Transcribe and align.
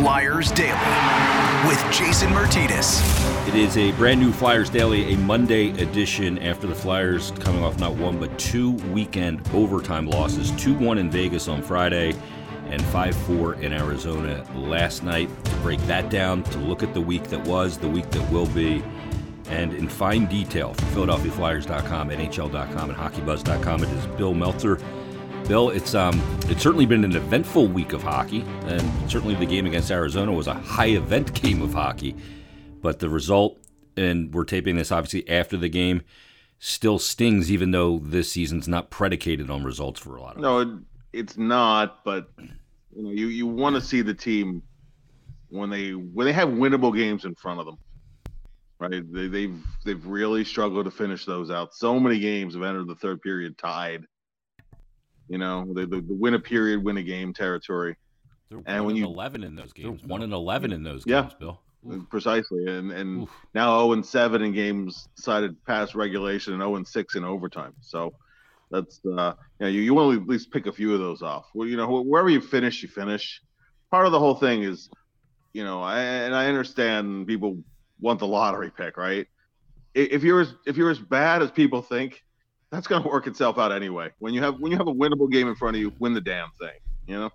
Flyers 0.00 0.50
Daily 0.52 1.68
with 1.68 1.78
Jason 1.92 2.30
Martinez. 2.32 3.02
It 3.46 3.54
is 3.54 3.76
a 3.76 3.92
brand 3.92 4.18
new 4.18 4.32
Flyers 4.32 4.70
Daily, 4.70 5.12
a 5.12 5.18
Monday 5.18 5.72
edition 5.72 6.38
after 6.38 6.66
the 6.66 6.74
Flyers 6.74 7.32
coming 7.32 7.62
off 7.62 7.78
not 7.78 7.94
one 7.96 8.18
but 8.18 8.38
two 8.38 8.70
weekend 8.94 9.46
overtime 9.52 10.08
losses 10.08 10.52
2 10.52 10.72
1 10.78 10.96
in 10.96 11.10
Vegas 11.10 11.48
on 11.48 11.60
Friday 11.60 12.14
and 12.70 12.82
5 12.86 13.14
4 13.14 13.54
in 13.56 13.74
Arizona 13.74 14.42
last 14.54 15.04
night. 15.04 15.28
To 15.44 15.56
break 15.56 15.80
that 15.80 16.08
down, 16.08 16.44
to 16.44 16.58
look 16.60 16.82
at 16.82 16.94
the 16.94 17.00
week 17.02 17.24
that 17.24 17.46
was, 17.46 17.76
the 17.76 17.86
week 17.86 18.10
that 18.12 18.32
will 18.32 18.46
be, 18.46 18.82
and 19.50 19.74
in 19.74 19.86
fine 19.86 20.24
detail 20.24 20.72
from 20.72 20.88
PhiladelphiaFlyers.com, 20.88 22.08
NHL.com, 22.08 22.88
and 22.88 22.98
HockeyBuzz.com, 22.98 23.84
it 23.84 23.90
is 23.90 24.06
Bill 24.16 24.32
Meltzer. 24.32 24.80
Bill, 25.50 25.70
it's 25.70 25.96
um, 25.96 26.22
it's 26.44 26.62
certainly 26.62 26.86
been 26.86 27.02
an 27.02 27.16
eventful 27.16 27.66
week 27.66 27.92
of 27.92 28.04
hockey, 28.04 28.42
and 28.66 29.10
certainly 29.10 29.34
the 29.34 29.44
game 29.44 29.66
against 29.66 29.90
Arizona 29.90 30.30
was 30.30 30.46
a 30.46 30.54
high 30.54 30.90
event 30.90 31.34
game 31.42 31.60
of 31.60 31.74
hockey. 31.74 32.14
But 32.80 33.00
the 33.00 33.08
result, 33.08 33.58
and 33.96 34.32
we're 34.32 34.44
taping 34.44 34.76
this 34.76 34.92
obviously 34.92 35.28
after 35.28 35.56
the 35.56 35.68
game, 35.68 36.02
still 36.60 37.00
stings, 37.00 37.50
even 37.50 37.72
though 37.72 37.98
this 37.98 38.30
season's 38.30 38.68
not 38.68 38.90
predicated 38.90 39.50
on 39.50 39.64
results 39.64 39.98
for 39.98 40.14
a 40.14 40.22
lot 40.22 40.36
of. 40.36 40.40
No, 40.40 40.60
it, 40.60 40.68
it's 41.12 41.36
not. 41.36 42.04
But 42.04 42.30
you 42.94 43.02
know, 43.02 43.10
you, 43.10 43.26
you 43.26 43.48
want 43.48 43.74
to 43.74 43.82
see 43.82 44.02
the 44.02 44.14
team 44.14 44.62
when 45.48 45.68
they 45.68 45.94
when 45.94 46.26
they 46.26 46.32
have 46.32 46.50
winnable 46.50 46.94
games 46.94 47.24
in 47.24 47.34
front 47.34 47.58
of 47.58 47.66
them, 47.66 47.78
right? 48.78 49.12
They, 49.12 49.26
they've 49.26 49.58
they've 49.84 50.06
really 50.06 50.44
struggled 50.44 50.84
to 50.84 50.92
finish 50.92 51.24
those 51.24 51.50
out. 51.50 51.74
So 51.74 51.98
many 51.98 52.20
games 52.20 52.54
have 52.54 52.62
entered 52.62 52.86
the 52.86 52.94
third 52.94 53.20
period 53.20 53.58
tied. 53.58 54.06
You 55.30 55.38
know, 55.38 55.64
the 55.72 55.86
the, 55.86 56.00
the 56.00 56.14
win 56.14 56.34
a 56.34 56.40
period, 56.40 56.82
win 56.84 56.96
a 56.98 57.02
game 57.02 57.32
territory. 57.32 57.96
They're 58.50 58.60
And 58.66 58.84
when 58.84 58.96
you- 58.96 59.06
eleven 59.06 59.44
in 59.44 59.54
those 59.54 59.72
games, 59.72 60.02
one 60.04 60.22
and 60.22 60.32
eleven 60.32 60.72
in 60.72 60.82
those 60.82 61.04
games, 61.04 61.10
Yeah. 61.14 61.20
games, 61.22 61.34
Bill. 61.38 61.60
Precisely, 62.10 62.66
and 62.66 62.90
and 62.92 63.22
Oof. 63.22 63.30
now 63.54 63.78
0 63.78 63.92
and 63.92 64.04
7 64.04 64.42
in 64.42 64.52
games 64.52 65.08
decided 65.16 65.56
past 65.64 65.94
regulation 65.94 66.52
and 66.52 66.60
0 66.60 66.76
and 66.76 66.86
6 66.86 67.14
in 67.14 67.24
overtime. 67.24 67.72
So 67.80 68.12
that's 68.70 69.00
uh, 69.06 69.32
you 69.60 69.64
know, 69.64 69.68
you, 69.68 69.80
you 69.80 69.94
want 69.94 70.14
to 70.14 70.20
at 70.22 70.28
least 70.28 70.50
pick 70.50 70.66
a 70.66 70.72
few 70.72 70.92
of 70.92 71.00
those 71.00 71.22
off. 71.22 71.46
Well, 71.54 71.66
you 71.66 71.78
know, 71.78 72.02
wherever 72.02 72.28
you 72.28 72.40
finish, 72.42 72.82
you 72.82 72.88
finish. 72.90 73.40
Part 73.90 74.04
of 74.04 74.12
the 74.12 74.18
whole 74.18 74.34
thing 74.34 74.62
is, 74.62 74.90
you 75.54 75.64
know, 75.64 75.80
I, 75.82 76.00
and 76.00 76.34
I 76.34 76.48
understand 76.48 77.26
people 77.26 77.62
want 77.98 78.18
the 78.18 78.26
lottery 78.26 78.70
pick, 78.70 78.96
right? 78.98 79.26
If 79.94 80.22
you're 80.22 80.42
as, 80.42 80.54
if 80.66 80.76
you're 80.76 80.90
as 80.90 80.98
bad 81.00 81.40
as 81.40 81.50
people 81.50 81.80
think, 81.82 82.22
that's 82.70 82.86
going 82.86 83.02
to 83.02 83.08
work 83.08 83.26
itself 83.26 83.58
out 83.58 83.72
anyway. 83.72 84.10
When 84.18 84.32
you 84.34 84.42
have 84.42 84.60
when 84.60 84.70
you 84.72 84.78
have 84.78 84.88
a 84.88 84.94
winnable 84.94 85.30
game 85.30 85.48
in 85.48 85.54
front 85.54 85.76
of 85.76 85.80
you, 85.82 85.92
win 85.98 86.14
the 86.14 86.20
damn 86.20 86.50
thing. 86.58 86.78
You 87.06 87.18
know. 87.18 87.30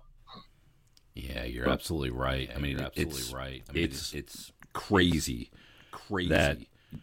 Yeah, 1.14 1.44
you're 1.44 1.64
But- 1.64 1.72
absolutely 1.72 2.10
right. 2.10 2.50
I 2.54 2.58
mean, 2.58 2.72
you're 2.78 2.86
absolutely 2.86 3.18
it's, 3.20 3.32
right. 3.32 3.62
I 3.68 3.72
mean, 3.72 3.84
it's 3.84 4.12
it's- 4.14 4.14
it's 4.14 4.52
crazy 4.72 5.50
Crazy. 5.90 6.28
that 6.28 6.58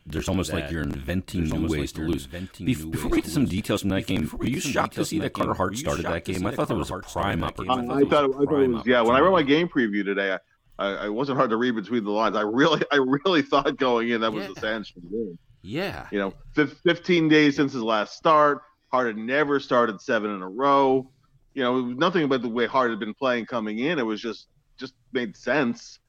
there's 0.06 0.30
almost 0.30 0.54
like 0.54 0.70
you're 0.72 0.82
inventing 0.84 1.46
new 1.46 1.68
ways 1.68 1.96
like 1.96 2.06
to 2.06 2.12
lose. 2.12 2.26
inventing 2.26 2.68
Bef- 2.68 2.80
new 2.86 2.92
before 2.92 3.10
we 3.12 3.18
get 3.18 3.26
to 3.26 3.32
some 3.32 3.46
details 3.46 3.82
from 3.82 3.90
that 3.90 4.06
game, 4.06 4.22
before 4.22 4.40
were 4.40 4.46
you 4.46 4.52
get 4.54 4.62
to 4.62 4.64
some 4.68 4.72
shocked 4.72 4.94
to 4.96 5.06
see 5.06 5.18
that 5.20 5.26
that 5.26 5.34
Carter 5.34 5.54
Hart 5.56 5.76
started 5.78 6.06
that 6.06 6.26
game? 6.26 6.46
I 6.46 6.52
thought 6.56 6.68
there 6.68 6.78
was 6.78 6.90
a 6.92 7.00
prime 7.00 7.40
started? 7.40 7.44
I 7.44 7.48
opportunity. 7.48 7.88
thought 8.10 8.24
I 8.24 8.28
thought, 8.28 8.30
a 8.30 8.42
I 8.42 8.46
thought 8.46 8.62
it 8.62 8.68
was 8.70 8.86
yeah. 8.86 9.02
When 9.02 9.16
I 9.16 9.20
read 9.20 9.32
my 9.32 9.44
game 9.44 9.68
preview 9.68 10.04
today, 10.06 10.38
I, 10.80 10.86
I, 10.88 11.06
I 11.06 11.10
wasn't 11.10 11.38
hard 11.38 11.50
to 11.50 11.58
read 11.58 11.72
between 11.76 12.04
the 12.04 12.12
lines. 12.12 12.36
I 12.36 12.42
really, 12.42 12.82
I 12.92 12.98
really 13.26 13.42
thought 13.52 13.76
going 13.78 14.10
in 14.10 14.22
that 14.22 14.32
was 14.32 14.46
the 14.48 14.54
Yeah. 14.56 14.62
Sandstrom 14.62 15.10
game. 15.12 15.38
Yeah, 15.64 16.08
You 16.12 16.20
know, 16.20 16.34
fif- 16.54 16.78
15 16.84 17.30
days 17.30 17.56
since 17.56 17.72
his 17.74 17.82
last 17.82 18.18
start, 18.18 18.62
Hart 18.92 19.08
had 19.08 19.18
never 19.18 19.60
started 19.60 20.02
seven 20.02 20.30
in 20.32 20.42
a 20.42 20.50
row. 20.50 21.10
You 21.54 21.64
know, 21.64 21.82
nothing 21.82 22.24
about 22.24 22.42
the 22.42 22.50
way 22.50 22.66
Hart 22.68 22.90
had 22.90 23.00
been 23.00 23.14
playing 23.14 23.46
coming 23.46 23.80
in. 23.80 23.98
It 23.98 24.06
was 24.06 24.22
just, 24.22 24.48
just 24.78 24.94
made 25.14 25.38
sense 25.38 26.00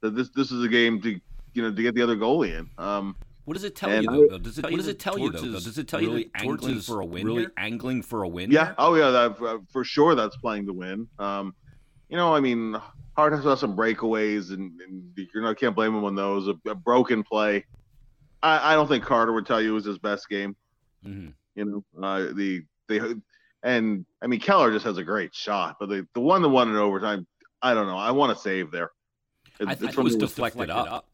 that 0.00 0.14
this, 0.14 0.30
this 0.36 0.52
is 0.52 0.64
a 0.64 0.68
game 0.68 1.02
to, 1.02 1.20
you 1.54 1.62
know, 1.62 1.74
to 1.74 1.82
get 1.82 1.94
the 1.96 2.02
other 2.02 2.16
goalie 2.16 2.56
in. 2.56 2.70
Um, 2.78 3.16
What 3.46 3.54
does 3.54 3.64
it 3.64 3.74
tell 3.74 3.90
you 4.00 4.28
though? 4.28 4.38
Does 4.38 4.58
it, 4.58 4.62
Tell 4.62 4.70
what 4.70 4.72
you 4.72 4.76
does 4.76 4.88
it 4.88 4.98
tell 5.00 5.18
you 5.18 5.32
though? 5.32 5.40
Torts 5.40 5.64
Does 5.64 5.78
it 5.78 5.88
tell 5.88 6.00
you 6.00 6.08
really 6.08 6.30
that 6.32 6.42
angling 6.44 6.80
for 6.80 7.00
a 7.00 7.04
win 7.04 7.26
really 7.26 7.40
here? 7.42 7.52
angling 7.56 8.02
for 8.02 8.22
a 8.22 8.28
win? 8.28 8.50
Yeah. 8.52 8.66
here? 8.66 8.74
Oh, 8.78 8.94
yeah. 8.94 9.10
That, 9.10 9.42
uh, 9.42 9.58
for 9.72 9.82
sure, 9.82 10.14
that's 10.14 10.36
playing 10.36 10.66
to 10.66 10.72
win. 10.72 11.08
Um, 11.18 11.54
you 12.08 12.16
know, 12.16 12.32
I 12.34 12.38
mean, 12.40 12.76
Hart 13.16 13.32
has 13.32 13.60
some 13.60 13.76
breakaways, 13.76 14.50
and, 14.50 14.80
and 14.80 15.02
you 15.16 15.26
know, 15.34 15.50
I 15.50 15.54
can't 15.54 15.74
blame 15.74 15.94
him 15.94 16.04
on 16.04 16.14
those. 16.14 16.46
A, 16.46 16.54
a 16.70 16.74
broken 16.74 17.24
play. 17.24 17.64
I, 18.42 18.72
I 18.72 18.74
don't 18.74 18.88
think 18.88 19.04
Carter 19.04 19.32
would 19.32 19.46
tell 19.46 19.60
you 19.60 19.70
it 19.70 19.74
was 19.74 19.84
his 19.84 19.98
best 19.98 20.28
game. 20.28 20.56
Mhm. 21.06 21.34
You 21.54 21.64
know, 21.96 22.02
uh, 22.02 22.32
the 22.34 22.62
they 22.88 23.00
and 23.62 24.04
I 24.22 24.26
mean 24.26 24.40
Keller 24.40 24.70
just 24.72 24.84
has 24.84 24.98
a 24.98 25.04
great 25.04 25.34
shot, 25.34 25.76
but 25.80 25.88
the 25.88 26.06
the 26.14 26.20
one 26.20 26.42
that 26.42 26.48
won 26.48 26.68
in 26.68 26.76
overtime, 26.76 27.26
I 27.62 27.74
don't 27.74 27.86
know. 27.86 27.96
I 27.98 28.10
want 28.10 28.36
to 28.36 28.42
save 28.42 28.70
there. 28.70 28.90
It- 29.58 29.68
I 29.68 29.74
think 29.74 29.92
it 29.92 29.98
was 29.98 30.14
the- 30.14 30.20
deflected 30.26 30.70
up. 30.70 31.06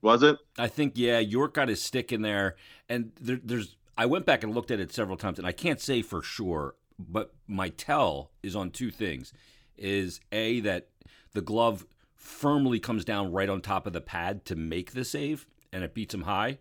Was 0.00 0.22
it? 0.22 0.36
I 0.56 0.68
think 0.68 0.92
yeah, 0.96 1.18
York 1.18 1.54
got 1.54 1.68
his 1.68 1.82
stick 1.82 2.12
in 2.12 2.22
there, 2.22 2.56
and 2.88 3.12
there, 3.20 3.40
there's. 3.42 3.76
I 3.96 4.06
went 4.06 4.26
back 4.26 4.44
and 4.44 4.54
looked 4.54 4.70
at 4.70 4.78
it 4.78 4.92
several 4.92 5.16
times, 5.16 5.38
and 5.38 5.46
I 5.48 5.50
can't 5.52 5.80
say 5.80 6.02
for 6.02 6.22
sure, 6.22 6.76
but 7.00 7.34
my 7.48 7.68
tell 7.70 8.30
is 8.42 8.54
on 8.54 8.70
two 8.70 8.90
things: 8.92 9.32
is 9.76 10.20
a 10.30 10.60
that 10.60 10.88
the 11.32 11.40
glove 11.40 11.84
firmly 12.14 12.78
comes 12.78 13.04
down 13.04 13.32
right 13.32 13.48
on 13.48 13.60
top 13.60 13.86
of 13.88 13.92
the 13.92 14.00
pad 14.00 14.44
to 14.44 14.54
make 14.54 14.92
the 14.92 15.04
save, 15.04 15.48
and 15.72 15.84
it 15.84 15.94
beats 15.94 16.14
him 16.14 16.22
high. 16.22 16.58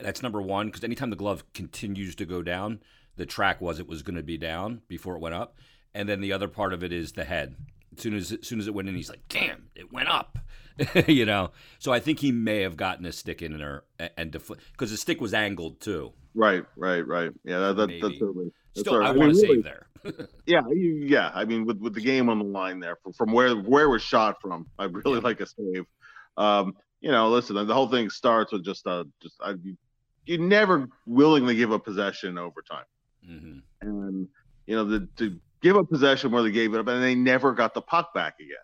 That's 0.00 0.22
number 0.22 0.42
one 0.42 0.66
because 0.66 0.84
anytime 0.84 1.10
the 1.10 1.16
glove 1.16 1.44
continues 1.52 2.14
to 2.16 2.26
go 2.26 2.42
down, 2.42 2.80
the 3.16 3.26
track 3.26 3.60
was 3.60 3.78
it 3.78 3.86
was 3.88 4.02
going 4.02 4.16
to 4.16 4.22
be 4.22 4.36
down 4.36 4.82
before 4.88 5.14
it 5.14 5.20
went 5.20 5.34
up, 5.34 5.56
and 5.94 6.08
then 6.08 6.20
the 6.20 6.32
other 6.32 6.48
part 6.48 6.72
of 6.72 6.82
it 6.82 6.92
is 6.92 7.12
the 7.12 7.24
head. 7.24 7.54
As 7.96 8.02
soon 8.02 8.14
as 8.14 8.32
as 8.32 8.46
soon 8.46 8.58
as 8.58 8.66
it 8.66 8.74
went 8.74 8.88
in, 8.88 8.96
he's 8.96 9.08
like, 9.08 9.28
"Damn, 9.28 9.68
it 9.76 9.92
went 9.92 10.08
up," 10.08 10.38
you 11.06 11.24
know. 11.24 11.52
So 11.78 11.92
I 11.92 12.00
think 12.00 12.18
he 12.18 12.32
may 12.32 12.62
have 12.62 12.76
gotten 12.76 13.06
a 13.06 13.12
stick 13.12 13.40
in 13.40 13.56
there 13.56 13.84
and, 13.98 14.10
and 14.16 14.32
because 14.32 14.90
the 14.90 14.96
stick 14.96 15.20
was 15.20 15.32
angled 15.32 15.80
too. 15.80 16.12
Right, 16.34 16.64
right, 16.76 17.06
right. 17.06 17.30
Yeah, 17.44 17.58
that, 17.60 17.76
that, 17.76 18.00
that's 18.02 18.18
certainly. 18.18 18.52
That's 18.74 18.80
Still, 18.88 18.98
right. 18.98 19.10
I 19.10 19.12
mean, 19.12 19.20
want 19.20 19.34
to 19.36 19.40
really, 19.42 19.54
save 19.54 19.64
there. 19.64 19.86
Yeah, 20.46 20.60
yeah. 20.74 21.30
I 21.32 21.44
mean, 21.44 21.64
with, 21.64 21.78
with 21.78 21.94
the 21.94 22.00
game 22.00 22.28
on 22.28 22.38
the 22.40 22.44
line 22.44 22.80
there, 22.80 22.96
from, 22.96 23.12
from 23.12 23.32
where 23.32 23.54
where 23.54 23.88
was 23.88 24.02
shot 24.02 24.40
from, 24.42 24.66
I 24.78 24.84
really 24.84 25.18
Yeah. 25.18 25.24
like 25.24 25.40
a 25.40 25.46
save. 25.46 25.86
Um, 26.36 26.74
you 27.04 27.10
know, 27.10 27.28
listen, 27.28 27.54
the 27.54 27.74
whole 27.74 27.90
thing 27.90 28.08
starts 28.08 28.50
with 28.50 28.64
just 28.64 28.86
uh, 28.86 29.04
just 29.20 29.34
I, 29.44 29.50
you, 29.62 29.76
you 30.24 30.38
never 30.38 30.88
willingly 31.04 31.54
give 31.54 31.70
up 31.70 31.84
possession 31.84 32.30
in 32.30 32.38
overtime, 32.38 32.86
hmm 33.22 33.58
and 33.82 34.26
you 34.66 34.74
know, 34.74 34.84
the, 34.86 35.06
to 35.18 35.38
give 35.60 35.76
up 35.76 35.90
possession 35.90 36.30
where 36.30 36.42
they 36.42 36.50
gave 36.50 36.72
it 36.72 36.80
up, 36.80 36.88
and 36.88 37.02
they 37.02 37.14
never 37.14 37.52
got 37.52 37.74
the 37.74 37.82
puck 37.82 38.14
back 38.14 38.36
again. 38.40 38.56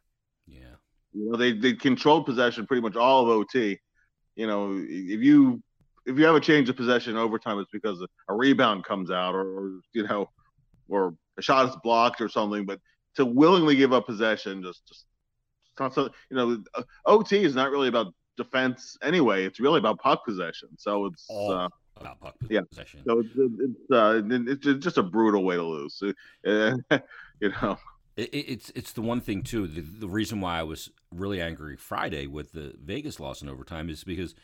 Yeah. 0.46 0.76
You 1.12 1.30
know, 1.30 1.36
they 1.36 1.52
they 1.52 1.74
controlled 1.74 2.24
possession 2.24 2.66
pretty 2.66 2.80
much 2.80 2.96
all 2.96 3.24
of 3.24 3.28
OT. 3.28 3.78
You 4.36 4.46
know, 4.46 4.74
if 4.88 5.20
you 5.20 5.62
if 6.06 6.18
you 6.18 6.24
have 6.24 6.34
a 6.34 6.40
change 6.40 6.70
of 6.70 6.76
possession 6.76 7.18
overtime, 7.18 7.58
it's 7.58 7.70
because 7.70 8.00
a 8.30 8.34
rebound 8.34 8.84
comes 8.84 9.10
out 9.10 9.34
or, 9.34 9.42
or 9.42 9.80
you 9.92 10.04
know, 10.04 10.30
or 10.88 11.14
a 11.36 11.42
shot 11.42 11.68
is 11.68 11.76
blocked 11.84 12.22
or 12.22 12.30
something. 12.30 12.64
But 12.64 12.80
to 13.16 13.26
willingly 13.26 13.76
give 13.76 13.92
up 13.92 14.06
possession, 14.06 14.62
just 14.62 14.88
just 14.88 15.04
it's 15.72 15.78
not 15.78 15.92
so. 15.92 16.08
You 16.30 16.36
know, 16.38 16.64
uh, 16.74 16.84
OT 17.04 17.44
is 17.44 17.54
not 17.54 17.70
really 17.70 17.88
about 17.88 18.14
defense 18.42 18.96
anyway. 19.02 19.44
It's 19.44 19.60
really 19.60 19.78
about 19.78 19.98
puck 19.98 20.24
possession. 20.24 20.68
So 20.78 21.06
it's 21.06 21.26
All 21.28 21.52
uh, 21.52 21.68
about 22.00 22.20
puck 22.20 22.34
yeah. 22.48 22.60
possession. 22.68 23.00
so 23.06 23.20
it's 23.20 23.30
it's 23.36 23.90
uh, 23.92 24.22
it's 24.24 24.84
just- 24.84 24.98
a 24.98 25.02
brutal 25.02 25.44
way 25.44 25.56
to 25.56 25.62
lose. 25.62 26.02
You 27.42 27.48
know. 27.62 27.78
It, 28.16 28.28
it- 28.34 28.48
it's 28.52 28.70
it's 28.74 28.92
the 28.92 29.00
one 29.02 29.20
thing 29.20 29.42
too. 29.42 29.66
The, 29.66 29.80
the 29.80 30.08
reason 30.08 30.40
why 30.40 30.58
I 30.58 30.62
was 30.62 30.90
really 31.10 31.40
angry 31.40 31.76
Friday 31.76 32.26
with 32.26 32.52
the 32.52 32.74
Vegas 32.82 33.18
loss 33.18 33.40
in 33.42 33.48
overtime 33.48 33.88
is 33.88 34.04
because 34.04 34.34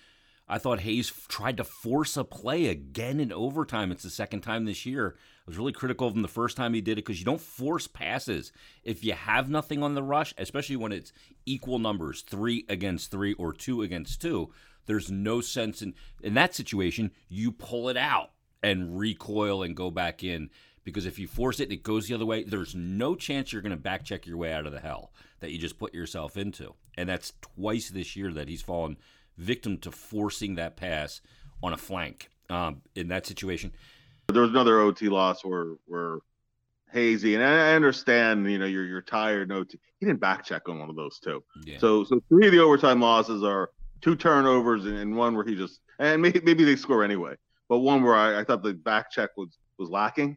I 0.48 0.58
thought 0.58 0.80
Hayes 0.80 1.10
f- 1.14 1.26
tried 1.28 1.56
to 1.58 1.64
force 1.64 2.16
a 2.16 2.24
play 2.24 2.66
again 2.68 3.20
in 3.20 3.32
overtime. 3.32 3.92
It's 3.92 4.02
the 4.04 4.10
second 4.10 4.40
time 4.42 4.64
this 4.64 4.86
year. 4.86 5.16
Was 5.46 5.58
really 5.58 5.72
critical 5.72 6.08
of 6.08 6.14
him 6.14 6.22
the 6.22 6.28
first 6.28 6.56
time 6.56 6.74
he 6.74 6.80
did 6.80 6.98
it 6.98 7.04
because 7.04 7.20
you 7.20 7.24
don't 7.24 7.40
force 7.40 7.86
passes 7.86 8.50
if 8.82 9.04
you 9.04 9.12
have 9.12 9.48
nothing 9.48 9.82
on 9.82 9.94
the 9.94 10.02
rush, 10.02 10.34
especially 10.38 10.74
when 10.74 10.90
it's 10.90 11.12
equal 11.44 11.78
numbers, 11.78 12.22
three 12.22 12.64
against 12.68 13.12
three 13.12 13.32
or 13.34 13.52
two 13.52 13.82
against 13.82 14.20
two. 14.20 14.52
There's 14.86 15.10
no 15.10 15.40
sense 15.40 15.82
in 15.82 15.94
in 16.20 16.34
that 16.34 16.54
situation. 16.54 17.12
You 17.28 17.52
pull 17.52 17.88
it 17.88 17.96
out 17.96 18.30
and 18.62 18.98
recoil 18.98 19.62
and 19.62 19.76
go 19.76 19.90
back 19.90 20.24
in 20.24 20.50
because 20.82 21.06
if 21.06 21.18
you 21.18 21.26
force 21.26 21.60
it 21.60 21.64
and 21.64 21.72
it 21.72 21.82
goes 21.82 22.06
the 22.06 22.14
other 22.14 22.26
way, 22.26 22.44
there's 22.44 22.74
no 22.74 23.14
chance 23.14 23.52
you're 23.52 23.62
going 23.62 23.70
to 23.70 23.76
back 23.76 24.04
check 24.04 24.26
your 24.26 24.36
way 24.36 24.52
out 24.52 24.66
of 24.66 24.72
the 24.72 24.80
hell 24.80 25.12
that 25.40 25.50
you 25.50 25.58
just 25.58 25.78
put 25.78 25.92
yourself 25.92 26.36
into. 26.36 26.74
And 26.96 27.08
that's 27.08 27.32
twice 27.40 27.90
this 27.90 28.16
year 28.16 28.32
that 28.32 28.48
he's 28.48 28.62
fallen 28.62 28.96
victim 29.36 29.78
to 29.78 29.90
forcing 29.90 30.54
that 30.54 30.76
pass 30.76 31.20
on 31.62 31.72
a 31.72 31.76
flank 31.76 32.30
um, 32.48 32.82
in 32.94 33.08
that 33.08 33.26
situation. 33.26 33.72
There 34.32 34.42
was 34.42 34.50
another 34.50 34.80
OT 34.80 35.08
loss 35.08 35.44
where 35.44 35.74
where 35.86 36.18
hazy, 36.92 37.34
and 37.34 37.44
I 37.44 37.74
understand, 37.74 38.50
you 38.50 38.58
know, 38.58 38.66
you're 38.66 38.84
you're 38.84 39.02
tired. 39.02 39.48
No, 39.48 39.64
he 39.98 40.06
didn't 40.06 40.20
back 40.20 40.44
check 40.44 40.68
on 40.68 40.78
one 40.78 40.90
of 40.90 40.96
those 40.96 41.18
two. 41.18 41.42
Yeah. 41.64 41.78
So 41.78 42.04
so 42.04 42.20
three 42.28 42.46
of 42.46 42.52
the 42.52 42.60
overtime 42.60 43.00
losses 43.00 43.42
are 43.42 43.70
two 44.00 44.16
turnovers 44.16 44.84
and, 44.84 44.98
and 44.98 45.16
one 45.16 45.34
where 45.34 45.44
he 45.44 45.54
just 45.54 45.80
and 45.98 46.20
maybe 46.20 46.40
maybe 46.42 46.64
they 46.64 46.76
score 46.76 47.04
anyway, 47.04 47.34
but 47.68 47.78
one 47.78 48.02
where 48.02 48.14
I, 48.14 48.40
I 48.40 48.44
thought 48.44 48.62
the 48.62 48.74
back 48.74 49.10
check 49.10 49.30
was 49.36 49.58
was 49.78 49.90
lacking. 49.90 50.36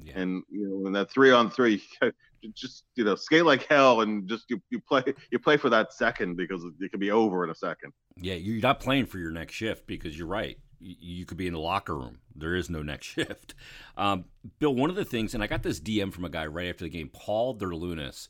Yeah. 0.00 0.12
And 0.16 0.42
you 0.50 0.68
know, 0.68 0.86
in 0.86 0.92
that 0.92 1.10
three 1.10 1.32
on 1.32 1.50
three, 1.50 1.82
just 2.54 2.84
you 2.96 3.04
know, 3.04 3.14
skate 3.14 3.44
like 3.44 3.66
hell 3.66 4.02
and 4.02 4.28
just 4.28 4.44
you, 4.48 4.60
you 4.70 4.80
play 4.80 5.02
you 5.30 5.38
play 5.38 5.56
for 5.56 5.70
that 5.70 5.92
second 5.92 6.36
because 6.36 6.64
it 6.80 6.90
could 6.90 7.00
be 7.00 7.10
over 7.10 7.44
in 7.44 7.50
a 7.50 7.54
second. 7.54 7.92
Yeah, 8.16 8.34
you're 8.34 8.60
not 8.60 8.80
playing 8.80 9.06
for 9.06 9.18
your 9.18 9.30
next 9.30 9.54
shift 9.54 9.86
because 9.86 10.16
you're 10.16 10.28
right. 10.28 10.58
You, 10.80 11.24
could 11.26 11.36
be 11.36 11.46
in 11.46 11.52
the 11.52 11.58
locker 11.58 11.96
room. 11.96 12.18
There 12.34 12.54
is 12.54 12.70
no 12.70 12.82
next 12.82 13.06
shift. 13.14 13.54
Um, 13.96 14.26
Bill, 14.58 14.74
one 14.74 14.90
of 14.90 14.96
the 14.96 15.04
things, 15.04 15.34
and 15.34 15.42
I 15.42 15.46
got 15.46 15.62
this 15.62 15.80
DM 15.80 16.12
from 16.12 16.24
a 16.24 16.30
guy 16.30 16.46
right 16.46 16.68
after 16.68 16.84
the 16.84 16.90
game, 16.90 17.10
Paul 17.12 17.56
Derlunas, 17.56 18.28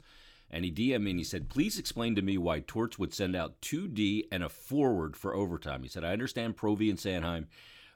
and 0.51 0.65
he 0.65 0.73
DM'd 0.73 1.03
me 1.03 1.11
and 1.11 1.21
he 1.21 1.25
said, 1.25 1.51
"Please 1.51 1.79
explain 1.79 2.15
to 2.15 2.23
me 2.23 2.39
why 2.39 2.61
Torts 2.61 2.99
would 2.99 3.13
send 3.13 3.37
out 3.37 3.61
two 3.61 3.87
D 3.87 4.27
and 4.33 4.43
a 4.43 4.49
forward 4.49 5.17
for 5.17 5.35
overtime." 5.35 5.83
He 5.83 5.89
said, 5.89 6.05
"I 6.05 6.13
understand 6.13 6.57
Provy 6.57 6.89
and 6.89 6.99
Sanheim, 6.99 7.47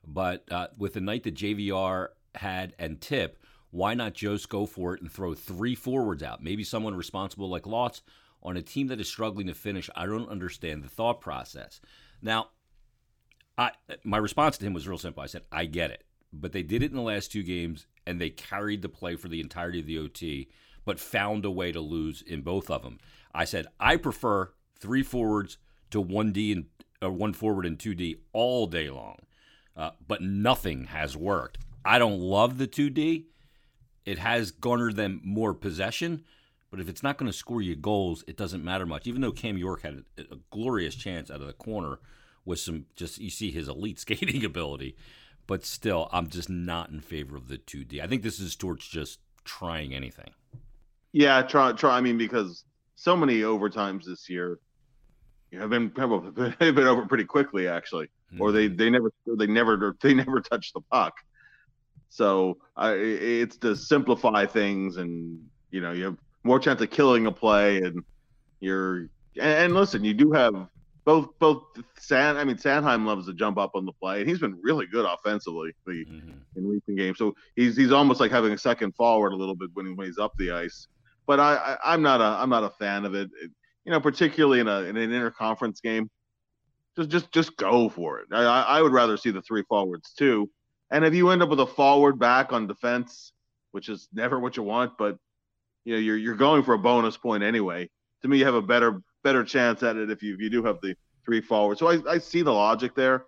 but 0.06 0.44
uh, 0.50 0.68
with 0.76 0.94
the 0.94 1.00
night 1.00 1.22
that 1.22 1.34
JVR 1.34 2.08
had 2.34 2.74
and 2.78 3.00
Tip." 3.00 3.38
why 3.72 3.94
not 3.94 4.12
just 4.12 4.50
go 4.50 4.66
for 4.66 4.94
it 4.94 5.00
and 5.00 5.10
throw 5.10 5.34
three 5.34 5.74
forwards 5.74 6.22
out? 6.22 6.42
Maybe 6.42 6.62
someone 6.62 6.94
responsible 6.94 7.48
like 7.48 7.62
Lotz 7.62 8.02
on 8.42 8.56
a 8.56 8.62
team 8.62 8.88
that 8.88 9.00
is 9.00 9.08
struggling 9.08 9.46
to 9.46 9.54
finish. 9.54 9.88
I 9.96 10.06
don't 10.06 10.28
understand 10.28 10.84
the 10.84 10.88
thought 10.88 11.20
process. 11.20 11.80
Now, 12.20 12.50
I 13.62 13.72
my 14.04 14.18
response 14.18 14.58
to 14.58 14.66
him 14.66 14.74
was 14.74 14.88
real 14.88 14.98
simple. 14.98 15.22
I 15.22 15.26
said, 15.26 15.42
I 15.52 15.64
get 15.66 15.90
it. 15.90 16.04
But 16.32 16.52
they 16.52 16.62
did 16.62 16.82
it 16.82 16.90
in 16.90 16.96
the 16.96 17.02
last 17.02 17.30
two 17.30 17.42
games 17.42 17.86
and 18.06 18.20
they 18.20 18.30
carried 18.30 18.82
the 18.82 18.88
play 18.88 19.16
for 19.16 19.28
the 19.28 19.40
entirety 19.40 19.80
of 19.80 19.86
the 19.86 19.98
OT, 19.98 20.48
but 20.84 20.98
found 20.98 21.44
a 21.44 21.50
way 21.50 21.72
to 21.72 21.80
lose 21.80 22.22
in 22.22 22.40
both 22.40 22.70
of 22.70 22.82
them. 22.82 22.98
I 23.34 23.44
said, 23.44 23.66
I 23.78 23.96
prefer 23.96 24.52
three 24.78 25.02
forwards 25.02 25.58
to 25.90 26.00
one 26.00 26.32
D 26.32 26.52
and 26.52 26.66
or 27.00 27.10
one 27.10 27.32
forward 27.32 27.66
and 27.66 27.78
two 27.78 27.94
D 27.94 28.22
all 28.32 28.66
day 28.66 28.90
long. 28.90 29.18
Uh, 29.76 29.90
but 30.06 30.20
nothing 30.20 30.84
has 30.84 31.16
worked. 31.16 31.58
I 31.84 31.98
don't 31.98 32.20
love 32.20 32.58
the 32.58 32.68
2D, 32.68 33.24
it 34.04 34.18
has 34.18 34.50
garnered 34.50 34.96
them 34.96 35.20
more 35.24 35.54
possession. 35.54 36.24
But 36.70 36.80
if 36.80 36.88
it's 36.88 37.02
not 37.02 37.18
going 37.18 37.30
to 37.30 37.36
score 37.36 37.60
you 37.60 37.76
goals, 37.76 38.24
it 38.26 38.36
doesn't 38.36 38.64
matter 38.64 38.86
much. 38.86 39.06
Even 39.06 39.20
though 39.20 39.32
Cam 39.32 39.58
York 39.58 39.82
had 39.82 40.04
a, 40.16 40.22
a 40.22 40.38
glorious 40.50 40.94
chance 40.94 41.30
out 41.30 41.40
of 41.40 41.46
the 41.46 41.52
corner 41.52 41.98
with 42.44 42.60
some 42.60 42.86
just 42.96 43.18
you 43.18 43.30
see 43.30 43.50
his 43.50 43.68
elite 43.68 43.98
skating 44.00 44.44
ability, 44.44 44.96
but 45.46 45.64
still, 45.64 46.08
I'm 46.12 46.28
just 46.28 46.48
not 46.48 46.90
in 46.90 47.00
favor 47.00 47.36
of 47.36 47.48
the 47.48 47.58
2D. 47.58 48.00
I 48.00 48.06
think 48.06 48.22
this 48.22 48.40
is 48.40 48.56
Torts 48.56 48.86
just 48.86 49.18
trying 49.44 49.94
anything. 49.94 50.30
Yeah, 51.12 51.42
try 51.42 51.72
try. 51.72 51.96
I 51.96 52.00
mean, 52.00 52.18
because 52.18 52.64
so 52.96 53.16
many 53.16 53.40
overtimes 53.40 54.04
this 54.04 54.30
year 54.30 54.58
have 55.52 55.70
been 55.70 55.92
have 55.96 56.34
been 56.58 56.78
over 56.78 57.06
pretty 57.06 57.24
quickly, 57.24 57.68
actually, 57.68 58.06
mm-hmm. 58.06 58.40
or 58.40 58.52
they 58.52 58.68
mm-hmm. 58.68 58.76
they 58.76 58.90
never 58.90 59.12
they 59.26 59.46
never 59.46 59.96
they 60.00 60.14
never 60.14 60.40
touch 60.40 60.72
the 60.72 60.80
puck. 60.80 61.14
So 62.08 62.58
uh, 62.76 62.94
it's 62.96 63.56
to 63.58 63.74
simplify 63.74 64.46
things, 64.46 64.96
and 64.96 65.42
you 65.70 65.80
know 65.80 65.92
you 65.92 66.04
have 66.04 66.16
more 66.44 66.58
chance 66.58 66.80
of 66.80 66.90
killing 66.90 67.26
a 67.26 67.32
play, 67.32 67.78
and 67.78 68.02
you're 68.60 69.08
and, 69.36 69.64
and 69.64 69.74
listen, 69.74 70.04
you 70.04 70.14
do 70.14 70.32
have 70.32 70.54
both 71.04 71.30
both 71.38 71.62
San. 71.98 72.36
I 72.36 72.44
mean, 72.44 72.56
Sanheim 72.56 73.04
loves 73.04 73.26
to 73.26 73.34
jump 73.34 73.58
up 73.58 73.72
on 73.74 73.84
the 73.84 73.92
play, 73.92 74.20
and 74.20 74.28
he's 74.28 74.38
been 74.38 74.58
really 74.62 74.86
good 74.86 75.04
offensively 75.04 75.72
mm-hmm. 75.88 76.30
in 76.56 76.68
recent 76.68 76.96
games. 76.96 77.18
So 77.18 77.34
he's 77.56 77.76
he's 77.76 77.92
almost 77.92 78.20
like 78.20 78.30
having 78.30 78.52
a 78.52 78.58
second 78.58 78.94
forward 78.94 79.32
a 79.32 79.36
little 79.36 79.56
bit 79.56 79.70
when, 79.74 79.96
when 79.96 80.06
he's 80.06 80.18
up 80.18 80.32
the 80.38 80.52
ice. 80.52 80.88
But 81.26 81.40
I, 81.40 81.76
I 81.84 81.94
am 81.94 82.02
not 82.02 82.20
a 82.20 82.24
I'm 82.24 82.50
not 82.50 82.64
a 82.64 82.70
fan 82.70 83.04
of 83.04 83.14
it. 83.14 83.30
it. 83.40 83.50
You 83.84 83.90
know, 83.90 84.00
particularly 84.00 84.60
in 84.60 84.68
a 84.68 84.82
in 84.82 84.96
an 84.96 85.10
interconference 85.10 85.82
game, 85.82 86.08
just 86.96 87.10
just 87.10 87.32
just 87.32 87.56
go 87.56 87.88
for 87.88 88.20
it. 88.20 88.28
I 88.32 88.44
I 88.44 88.82
would 88.82 88.92
rather 88.92 89.16
see 89.16 89.30
the 89.30 89.42
three 89.42 89.64
forwards 89.68 90.12
too 90.12 90.48
and 90.92 91.06
if 91.06 91.14
you 91.14 91.30
end 91.30 91.42
up 91.42 91.48
with 91.48 91.58
a 91.58 91.66
forward 91.66 92.18
back 92.18 92.52
on 92.52 92.66
defense, 92.66 93.32
which 93.72 93.88
is 93.88 94.08
never 94.12 94.38
what 94.38 94.58
you 94.58 94.62
want, 94.62 94.98
but 94.98 95.16
you 95.84 95.94
know 95.94 95.98
you're 95.98 96.18
you're 96.18 96.36
going 96.36 96.62
for 96.62 96.74
a 96.74 96.78
bonus 96.78 97.16
point 97.16 97.42
anyway. 97.42 97.88
To 98.20 98.28
me, 98.28 98.38
you 98.38 98.44
have 98.44 98.54
a 98.54 98.62
better 98.62 99.02
better 99.22 99.44
chance 99.44 99.82
at 99.82 99.96
it 99.96 100.10
if 100.10 100.22
you 100.22 100.34
if 100.34 100.40
you 100.40 100.50
do 100.50 100.62
have 100.64 100.80
the 100.82 100.94
three 101.24 101.40
forwards. 101.40 101.80
So 101.80 101.88
I, 101.88 101.98
I 102.08 102.18
see 102.18 102.42
the 102.42 102.52
logic 102.52 102.94
there, 102.94 103.26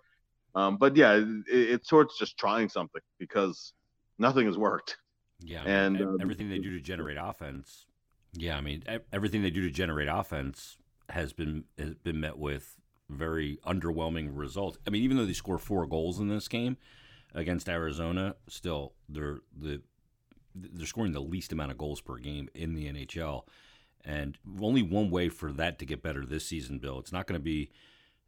um, 0.53 0.77
but 0.77 0.95
yeah, 0.95 1.13
it, 1.13 1.43
it's 1.47 1.89
sort 1.89 2.07
of 2.07 2.11
just 2.17 2.37
trying 2.37 2.69
something 2.69 3.01
because 3.19 3.73
nothing 4.19 4.45
has 4.47 4.57
worked. 4.57 4.97
Yeah, 5.39 5.63
and 5.63 6.01
uh, 6.01 6.17
everything 6.21 6.49
they 6.49 6.59
do 6.59 6.71
to 6.71 6.81
generate 6.81 7.17
offense. 7.19 7.85
Yeah, 8.33 8.57
I 8.57 8.61
mean 8.61 8.83
everything 9.13 9.41
they 9.41 9.49
do 9.49 9.61
to 9.61 9.71
generate 9.71 10.07
offense 10.07 10.77
has 11.09 11.33
been 11.33 11.65
has 11.77 11.95
been 11.95 12.19
met 12.19 12.37
with 12.37 12.75
very 13.09 13.59
underwhelming 13.65 14.29
results. 14.33 14.77
I 14.87 14.89
mean, 14.89 15.03
even 15.03 15.17
though 15.17 15.25
they 15.25 15.33
score 15.33 15.57
four 15.57 15.85
goals 15.85 16.19
in 16.19 16.27
this 16.27 16.47
game, 16.47 16.77
against 17.35 17.69
Arizona, 17.69 18.35
still 18.47 18.93
they're 19.09 19.39
the 19.55 19.81
they're 20.55 20.87
scoring 20.87 21.11
the 21.11 21.19
least 21.19 21.51
amount 21.51 21.71
of 21.71 21.77
goals 21.77 21.99
per 21.99 22.15
game 22.15 22.49
in 22.55 22.73
the 22.73 22.85
NHL, 22.85 23.43
and 24.05 24.37
only 24.61 24.83
one 24.83 25.09
way 25.09 25.29
for 25.29 25.51
that 25.51 25.79
to 25.79 25.85
get 25.85 26.03
better 26.03 26.25
this 26.25 26.47
season, 26.47 26.77
Bill. 26.77 26.99
It's 26.99 27.11
not 27.11 27.25
going 27.27 27.39
to 27.39 27.43
be 27.43 27.71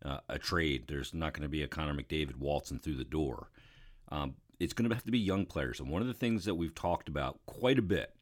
uh, 0.04 0.20
a 0.28 0.40
trade. 0.40 0.86
There's 0.88 1.14
not 1.14 1.34
going 1.34 1.44
to 1.44 1.50
be 1.50 1.64
a 1.64 1.68
Connor 1.68 1.94
McDavid 1.94 2.38
waltzing 2.38 2.80
through 2.80 2.98
the 2.98 3.04
door. 3.04 3.52
Um, 4.10 4.36
it's 4.60 4.74
going 4.74 4.90
to 4.90 4.96
have 4.96 5.06
to 5.06 5.12
be 5.12 5.20
young 5.20 5.46
players, 5.46 5.80
and 5.80 5.90
one 5.90 6.02
of 6.02 6.08
the 6.08 6.14
things 6.14 6.46
that 6.46 6.56
we've 6.56 6.74
talked 6.74 7.08
about 7.08 7.40
quite 7.46 7.78
a 7.78 7.84
bit 7.84 8.14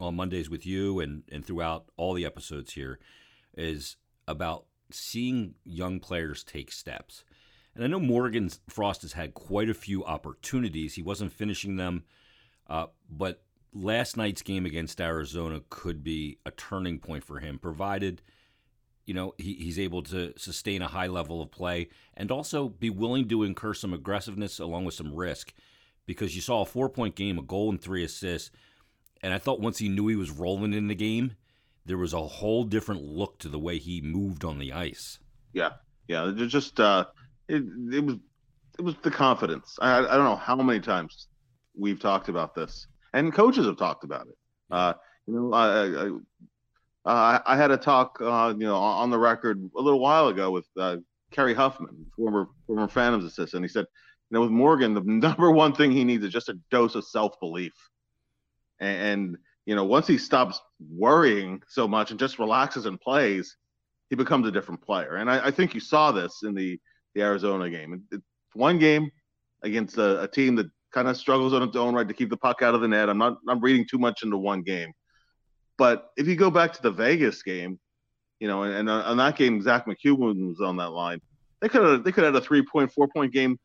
on 0.00 0.14
Mondays 0.14 0.50
with 0.50 0.66
you 0.66 1.00
and 1.00 1.22
and 1.32 1.44
throughout 1.44 1.86
all 1.96 2.14
the 2.14 2.26
episodes 2.26 2.74
here 2.74 2.98
is 3.56 3.96
about 4.26 4.66
seeing 4.90 5.54
young 5.64 5.98
players 6.00 6.44
take 6.44 6.70
steps. 6.70 7.24
And 7.74 7.84
I 7.84 7.86
know 7.86 8.00
Morgan 8.00 8.50
Frost 8.68 9.02
has 9.02 9.12
had 9.12 9.34
quite 9.34 9.68
a 9.68 9.74
few 9.74 10.04
opportunities. 10.04 10.94
He 10.94 11.02
wasn't 11.02 11.32
finishing 11.32 11.76
them, 11.76 12.04
uh, 12.68 12.86
but 13.08 13.42
last 13.72 14.16
night's 14.16 14.42
game 14.42 14.66
against 14.66 15.00
Arizona 15.00 15.60
could 15.70 16.02
be 16.02 16.38
a 16.46 16.50
turning 16.50 16.98
point 16.98 17.24
for 17.24 17.38
him, 17.38 17.58
provided 17.58 18.22
you 19.04 19.14
know 19.14 19.34
he, 19.38 19.54
he's 19.54 19.78
able 19.78 20.02
to 20.02 20.32
sustain 20.36 20.82
a 20.82 20.88
high 20.88 21.06
level 21.06 21.40
of 21.40 21.50
play 21.50 21.88
and 22.14 22.30
also 22.30 22.68
be 22.68 22.90
willing 22.90 23.26
to 23.28 23.42
incur 23.42 23.72
some 23.72 23.94
aggressiveness 23.94 24.58
along 24.58 24.84
with 24.84 24.94
some 24.94 25.14
risk. 25.14 25.52
Because 26.06 26.34
you 26.34 26.40
saw 26.40 26.62
a 26.62 26.66
four 26.66 26.88
point 26.88 27.14
game, 27.14 27.38
a 27.38 27.42
goal 27.42 27.68
and 27.70 27.80
three 27.80 28.02
assists, 28.02 28.50
and 29.22 29.34
I 29.34 29.38
thought 29.38 29.60
once 29.60 29.78
he 29.78 29.88
knew 29.88 30.08
he 30.08 30.16
was 30.16 30.30
rolling 30.30 30.72
in 30.72 30.88
the 30.88 30.94
game, 30.94 31.32
there 31.84 31.98
was 31.98 32.12
a 32.12 32.22
whole 32.22 32.64
different 32.64 33.02
look 33.02 33.38
to 33.40 33.48
the 33.48 33.58
way 33.58 33.78
he 33.78 34.00
moved 34.00 34.44
on 34.44 34.58
the 34.58 34.72
ice. 34.72 35.18
Yeah, 35.52 35.72
yeah, 36.06 36.32
just 36.46 36.80
uh, 36.80 37.06
it, 37.48 37.62
it 37.92 38.04
was 38.04 38.16
it 38.78 38.82
was 38.82 38.94
the 39.02 39.10
confidence. 39.10 39.76
I, 39.80 39.98
I 39.98 40.16
don't 40.16 40.24
know 40.24 40.36
how 40.36 40.56
many 40.56 40.80
times 40.80 41.28
we've 41.76 41.98
talked 41.98 42.28
about 42.28 42.54
this, 42.54 42.86
and 43.12 43.32
coaches 43.32 43.66
have 43.66 43.76
talked 43.76 44.04
about 44.04 44.26
it. 44.26 44.36
Uh, 44.70 44.94
you 45.26 45.34
know, 45.34 45.52
I, 45.52 46.18
I, 47.04 47.40
I 47.46 47.56
had 47.56 47.70
a 47.70 47.76
talk, 47.76 48.18
uh, 48.20 48.54
you 48.56 48.66
know, 48.66 48.76
on 48.76 49.10
the 49.10 49.18
record 49.18 49.70
a 49.76 49.80
little 49.80 50.00
while 50.00 50.28
ago 50.28 50.50
with 50.50 50.66
uh, 50.78 50.96
Kerry 51.30 51.54
Huffman, 51.54 52.06
former 52.16 52.48
former 52.66 52.88
Phantoms 52.88 53.24
assistant. 53.24 53.64
He 53.64 53.68
said, 53.68 53.86
you 54.30 54.34
know, 54.34 54.42
with 54.42 54.50
Morgan, 54.50 54.94
the 54.94 55.00
number 55.04 55.50
one 55.50 55.74
thing 55.74 55.90
he 55.90 56.04
needs 56.04 56.24
is 56.24 56.32
just 56.32 56.48
a 56.48 56.58
dose 56.70 56.94
of 56.94 57.04
self 57.04 57.38
belief, 57.40 57.72
and, 58.80 59.02
and 59.02 59.38
you 59.66 59.74
know, 59.74 59.84
once 59.84 60.06
he 60.06 60.18
stops 60.18 60.60
worrying 60.90 61.62
so 61.68 61.86
much 61.86 62.10
and 62.10 62.18
just 62.18 62.38
relaxes 62.38 62.86
and 62.86 63.00
plays, 63.00 63.56
he 64.08 64.16
becomes 64.16 64.46
a 64.46 64.52
different 64.52 64.80
player. 64.80 65.16
And 65.16 65.30
I, 65.30 65.48
I 65.48 65.50
think 65.50 65.74
you 65.74 65.80
saw 65.80 66.12
this 66.12 66.42
in 66.42 66.54
the 66.54 66.78
the 67.14 67.22
Arizona 67.22 67.70
game. 67.70 68.02
It's 68.10 68.22
one 68.54 68.78
game 68.78 69.10
against 69.62 69.98
a, 69.98 70.22
a 70.22 70.28
team 70.28 70.54
that 70.56 70.70
kind 70.98 71.08
of 71.08 71.16
struggles 71.16 71.52
on 71.54 71.62
its 71.62 71.76
own 71.76 71.94
right 71.94 72.08
to 72.08 72.14
keep 72.14 72.28
the 72.28 72.36
puck 72.36 72.60
out 72.60 72.74
of 72.74 72.80
the 72.80 72.88
net. 72.88 73.08
I'm 73.08 73.18
not 73.18 73.38
I'm 73.48 73.60
reading 73.60 73.86
too 73.88 73.98
much 73.98 74.24
into 74.24 74.36
one 74.36 74.62
game, 74.62 74.92
but 75.76 76.10
if 76.16 76.26
you 76.26 76.34
go 76.34 76.50
back 76.50 76.72
to 76.72 76.82
the 76.82 76.90
Vegas 76.90 77.40
game, 77.44 77.78
you 78.40 78.48
know, 78.48 78.64
and, 78.64 78.74
and 78.74 78.90
on 78.90 79.16
that 79.18 79.36
game 79.36 79.62
Zack 79.62 79.86
MacEwen 79.86 80.48
was 80.48 80.60
on 80.60 80.76
that 80.78 80.90
line. 80.90 81.20
They 81.60 81.68
could 81.68 81.84
have 81.84 82.04
they 82.04 82.10
could 82.10 82.24
have 82.24 82.34
had 82.34 82.42
a 82.42 82.44
three 82.44 82.62
point 82.62 82.90
four 82.92 83.06
point 83.06 83.32
game 83.32 83.58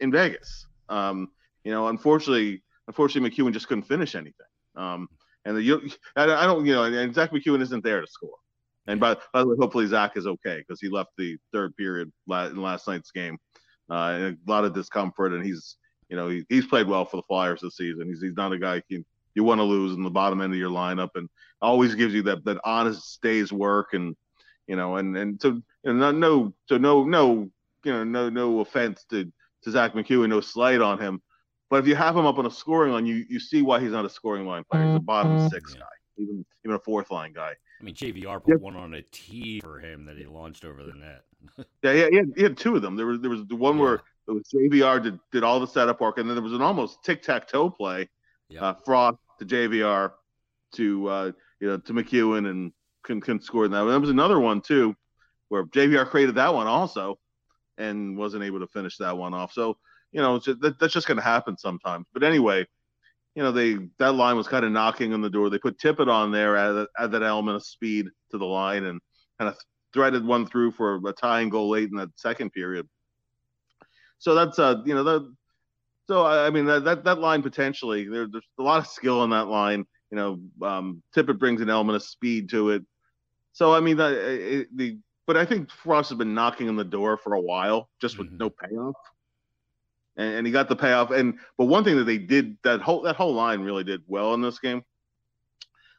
in 0.00 0.10
Vegas. 0.10 0.66
Um, 0.88 1.28
you 1.64 1.70
know, 1.70 1.88
unfortunately, 1.88 2.62
unfortunately 2.88 3.30
MacEwen 3.30 3.52
just 3.52 3.68
couldn't 3.68 3.84
finish 3.84 4.14
anything. 4.14 4.46
Um, 4.74 5.06
and 5.44 5.56
the 5.56 5.92
I, 6.16 6.24
I 6.24 6.46
don't 6.46 6.64
you 6.64 6.72
know, 6.72 6.84
and 6.84 7.14
Zack 7.14 7.30
MacEwen 7.30 7.60
isn't 7.60 7.84
there 7.84 8.00
to 8.00 8.06
score. 8.06 8.38
And 8.86 8.98
by, 8.98 9.16
by 9.34 9.40
the 9.40 9.48
way, 9.48 9.56
hopefully 9.60 9.86
Zack 9.86 10.16
is 10.16 10.26
okay 10.26 10.58
because 10.58 10.80
he 10.80 10.88
left 10.88 11.10
the 11.18 11.36
third 11.52 11.76
period 11.76 12.10
in 12.28 12.62
last 12.62 12.88
night's 12.88 13.10
game. 13.10 13.36
Uh, 13.90 14.32
a 14.32 14.36
lot 14.46 14.64
of 14.64 14.72
discomfort, 14.72 15.32
and 15.32 15.44
he's 15.44 15.76
you 16.10 16.16
know 16.16 16.28
he, 16.28 16.44
he's 16.48 16.66
played 16.66 16.86
well 16.86 17.04
for 17.04 17.16
the 17.16 17.22
Flyers 17.22 17.60
this 17.62 17.76
season. 17.76 18.08
He's 18.08 18.20
he's 18.20 18.36
not 18.36 18.52
a 18.52 18.58
guy 18.58 18.82
you, 18.88 19.04
you 19.34 19.44
want 19.44 19.60
to 19.60 19.64
lose 19.64 19.96
in 19.96 20.02
the 20.02 20.10
bottom 20.10 20.40
end 20.42 20.52
of 20.52 20.58
your 20.58 20.70
lineup, 20.70 21.10
and 21.14 21.28
always 21.62 21.94
gives 21.94 22.12
you 22.12 22.22
that 22.24 22.44
that 22.44 22.60
honest 22.64 23.22
day's 23.22 23.52
work, 23.52 23.94
and 23.94 24.16
you 24.66 24.76
know, 24.76 24.96
and 24.96 25.16
and 25.16 25.40
so 25.40 25.60
you 25.84 25.92
know, 25.92 26.10
no 26.10 26.54
so 26.68 26.76
no 26.76 27.04
no 27.04 27.48
you 27.84 27.92
know 27.92 28.04
no 28.04 28.28
no 28.28 28.60
offense 28.60 29.04
to 29.10 29.32
to 29.62 29.70
Zack 29.70 29.94
MacEwen, 29.94 30.28
no 30.28 30.40
slight 30.40 30.80
on 30.80 30.98
him, 30.98 31.22
but 31.70 31.76
if 31.76 31.86
you 31.86 31.94
have 31.94 32.16
him 32.16 32.26
up 32.26 32.38
on 32.38 32.46
a 32.46 32.50
scoring 32.50 32.92
line, 32.92 33.06
you 33.06 33.24
you 33.28 33.38
see 33.38 33.62
why 33.62 33.80
he's 33.80 33.92
not 33.92 34.04
a 34.04 34.10
scoring 34.10 34.46
line 34.46 34.64
player. 34.70 34.86
He's 34.86 34.96
a 34.96 35.00
bottom 35.00 35.38
mm-hmm. 35.38 35.48
six 35.48 35.74
guy, 35.74 35.82
even 36.18 36.44
even 36.64 36.74
a 36.74 36.80
fourth 36.80 37.10
line 37.12 37.32
guy. 37.32 37.54
I 37.80 37.84
mean, 37.84 37.94
JVR 37.94 38.44
put 38.44 38.60
one 38.60 38.76
on 38.76 38.92
a 38.94 39.02
tee 39.02 39.60
for 39.60 39.78
him 39.78 40.04
that 40.04 40.18
he 40.18 40.26
launched 40.26 40.64
over 40.64 40.82
the 40.82 40.92
net. 40.92 41.24
yeah, 41.82 41.92
yeah, 41.92 42.08
he 42.10 42.16
had, 42.16 42.32
he 42.36 42.42
had, 42.42 42.58
two 42.58 42.76
of 42.76 42.82
them. 42.82 42.96
There 42.96 43.06
was 43.06 43.20
there 43.20 43.30
was 43.30 43.46
the 43.46 43.56
one 43.56 43.76
yeah. 43.76 43.82
where 43.82 44.02
it 44.30 44.34
was 44.34 44.48
JVR 44.54 45.02
did, 45.02 45.18
did 45.32 45.44
all 45.44 45.60
the 45.60 45.66
setup 45.66 46.00
work, 46.00 46.18
and 46.18 46.28
then 46.28 46.36
there 46.36 46.42
was 46.42 46.52
an 46.52 46.62
almost 46.62 47.04
tic 47.04 47.22
tac 47.22 47.48
toe 47.48 47.68
play 47.68 48.08
Yep. 48.50 48.62
Uh, 48.62 48.74
Frost 48.84 49.18
to 49.38 49.46
JVR 49.46 50.12
to 50.74 51.08
uh, 51.08 51.32
you 51.60 51.68
know 51.68 51.78
to 51.78 51.92
MacEwen 51.92 52.50
and 52.50 52.72
can 53.04 53.20
can 53.20 53.40
score 53.40 53.66
that. 53.68 53.84
There 53.84 54.00
was 54.00 54.10
another 54.10 54.40
one 54.40 54.60
too, 54.60 54.94
where 55.48 55.64
JVR 55.64 56.06
created 56.06 56.34
that 56.34 56.52
one 56.52 56.66
also, 56.66 57.18
and 57.78 58.18
wasn't 58.18 58.44
able 58.44 58.60
to 58.60 58.66
finish 58.66 58.96
that 58.98 59.16
one 59.16 59.34
off. 59.34 59.52
So 59.52 59.78
you 60.12 60.20
know 60.20 60.38
just, 60.40 60.60
that, 60.60 60.78
that's 60.80 60.92
just 60.92 61.06
going 61.06 61.18
to 61.18 61.22
happen 61.22 61.56
sometimes. 61.56 62.06
But 62.12 62.24
anyway, 62.24 62.66
you 63.36 63.42
know 63.42 63.52
they 63.52 63.78
that 63.98 64.14
line 64.14 64.36
was 64.36 64.48
kind 64.48 64.64
of 64.64 64.72
knocking 64.72 65.14
on 65.14 65.22
the 65.22 65.30
door. 65.30 65.48
They 65.48 65.58
put 65.58 65.78
Tippett 65.78 66.08
on 66.08 66.32
there, 66.32 66.56
at, 66.56 66.88
add 66.98 67.12
that 67.12 67.22
element 67.22 67.56
of 67.56 67.64
speed 67.64 68.06
to 68.32 68.38
the 68.38 68.46
line, 68.46 68.84
and 68.84 69.00
kind 69.38 69.48
of 69.48 69.56
threaded 69.92 70.24
one 70.24 70.44
through 70.44 70.72
for 70.72 71.00
a 71.06 71.12
tying 71.12 71.50
goal 71.50 71.70
late 71.70 71.88
in 71.88 71.96
that 71.96 72.10
second 72.16 72.50
period. 72.50 72.88
So 74.20 74.34
that's 74.34 74.58
uh 74.58 74.82
you 74.84 74.94
know 74.94 75.02
the 75.02 75.34
so 76.08 76.24
I 76.26 76.50
mean 76.50 76.66
that 76.66 76.84
that, 76.84 77.04
that 77.04 77.18
line 77.18 77.42
potentially 77.42 78.08
there, 78.08 78.28
there's 78.30 78.44
a 78.58 78.62
lot 78.62 78.78
of 78.78 78.86
skill 78.86 79.24
in 79.24 79.30
that 79.30 79.48
line. 79.48 79.84
You 80.10 80.16
know, 80.16 80.66
um, 80.66 81.02
Tippett 81.16 81.38
brings 81.38 81.60
an 81.60 81.70
element 81.70 81.96
of 81.96 82.02
speed 82.02 82.50
to 82.50 82.70
it. 82.70 82.84
So 83.52 83.74
I 83.74 83.80
mean 83.80 83.96
that 83.96 84.12
it, 84.12 84.76
the 84.76 84.98
but 85.26 85.36
I 85.36 85.44
think 85.44 85.70
Frost 85.70 86.10
has 86.10 86.18
been 86.18 86.34
knocking 86.34 86.68
on 86.68 86.76
the 86.76 86.84
door 86.84 87.16
for 87.16 87.34
a 87.34 87.40
while 87.40 87.88
just 88.00 88.18
with 88.18 88.28
Mhm. 88.28 88.38
no 88.40 88.50
payoff. 88.50 88.96
And, 90.16 90.34
and 90.38 90.46
he 90.46 90.52
got 90.52 90.68
the 90.68 90.76
payoff. 90.76 91.12
And 91.12 91.38
but 91.56 91.66
one 91.66 91.84
thing 91.84 91.96
that 91.96 92.04
they 92.04 92.18
did 92.18 92.58
that 92.64 92.80
whole 92.80 93.02
that 93.02 93.16
whole 93.16 93.34
line 93.34 93.60
really 93.60 93.84
did 93.84 94.02
well 94.06 94.34
in 94.34 94.42
this 94.42 94.58
game 94.58 94.82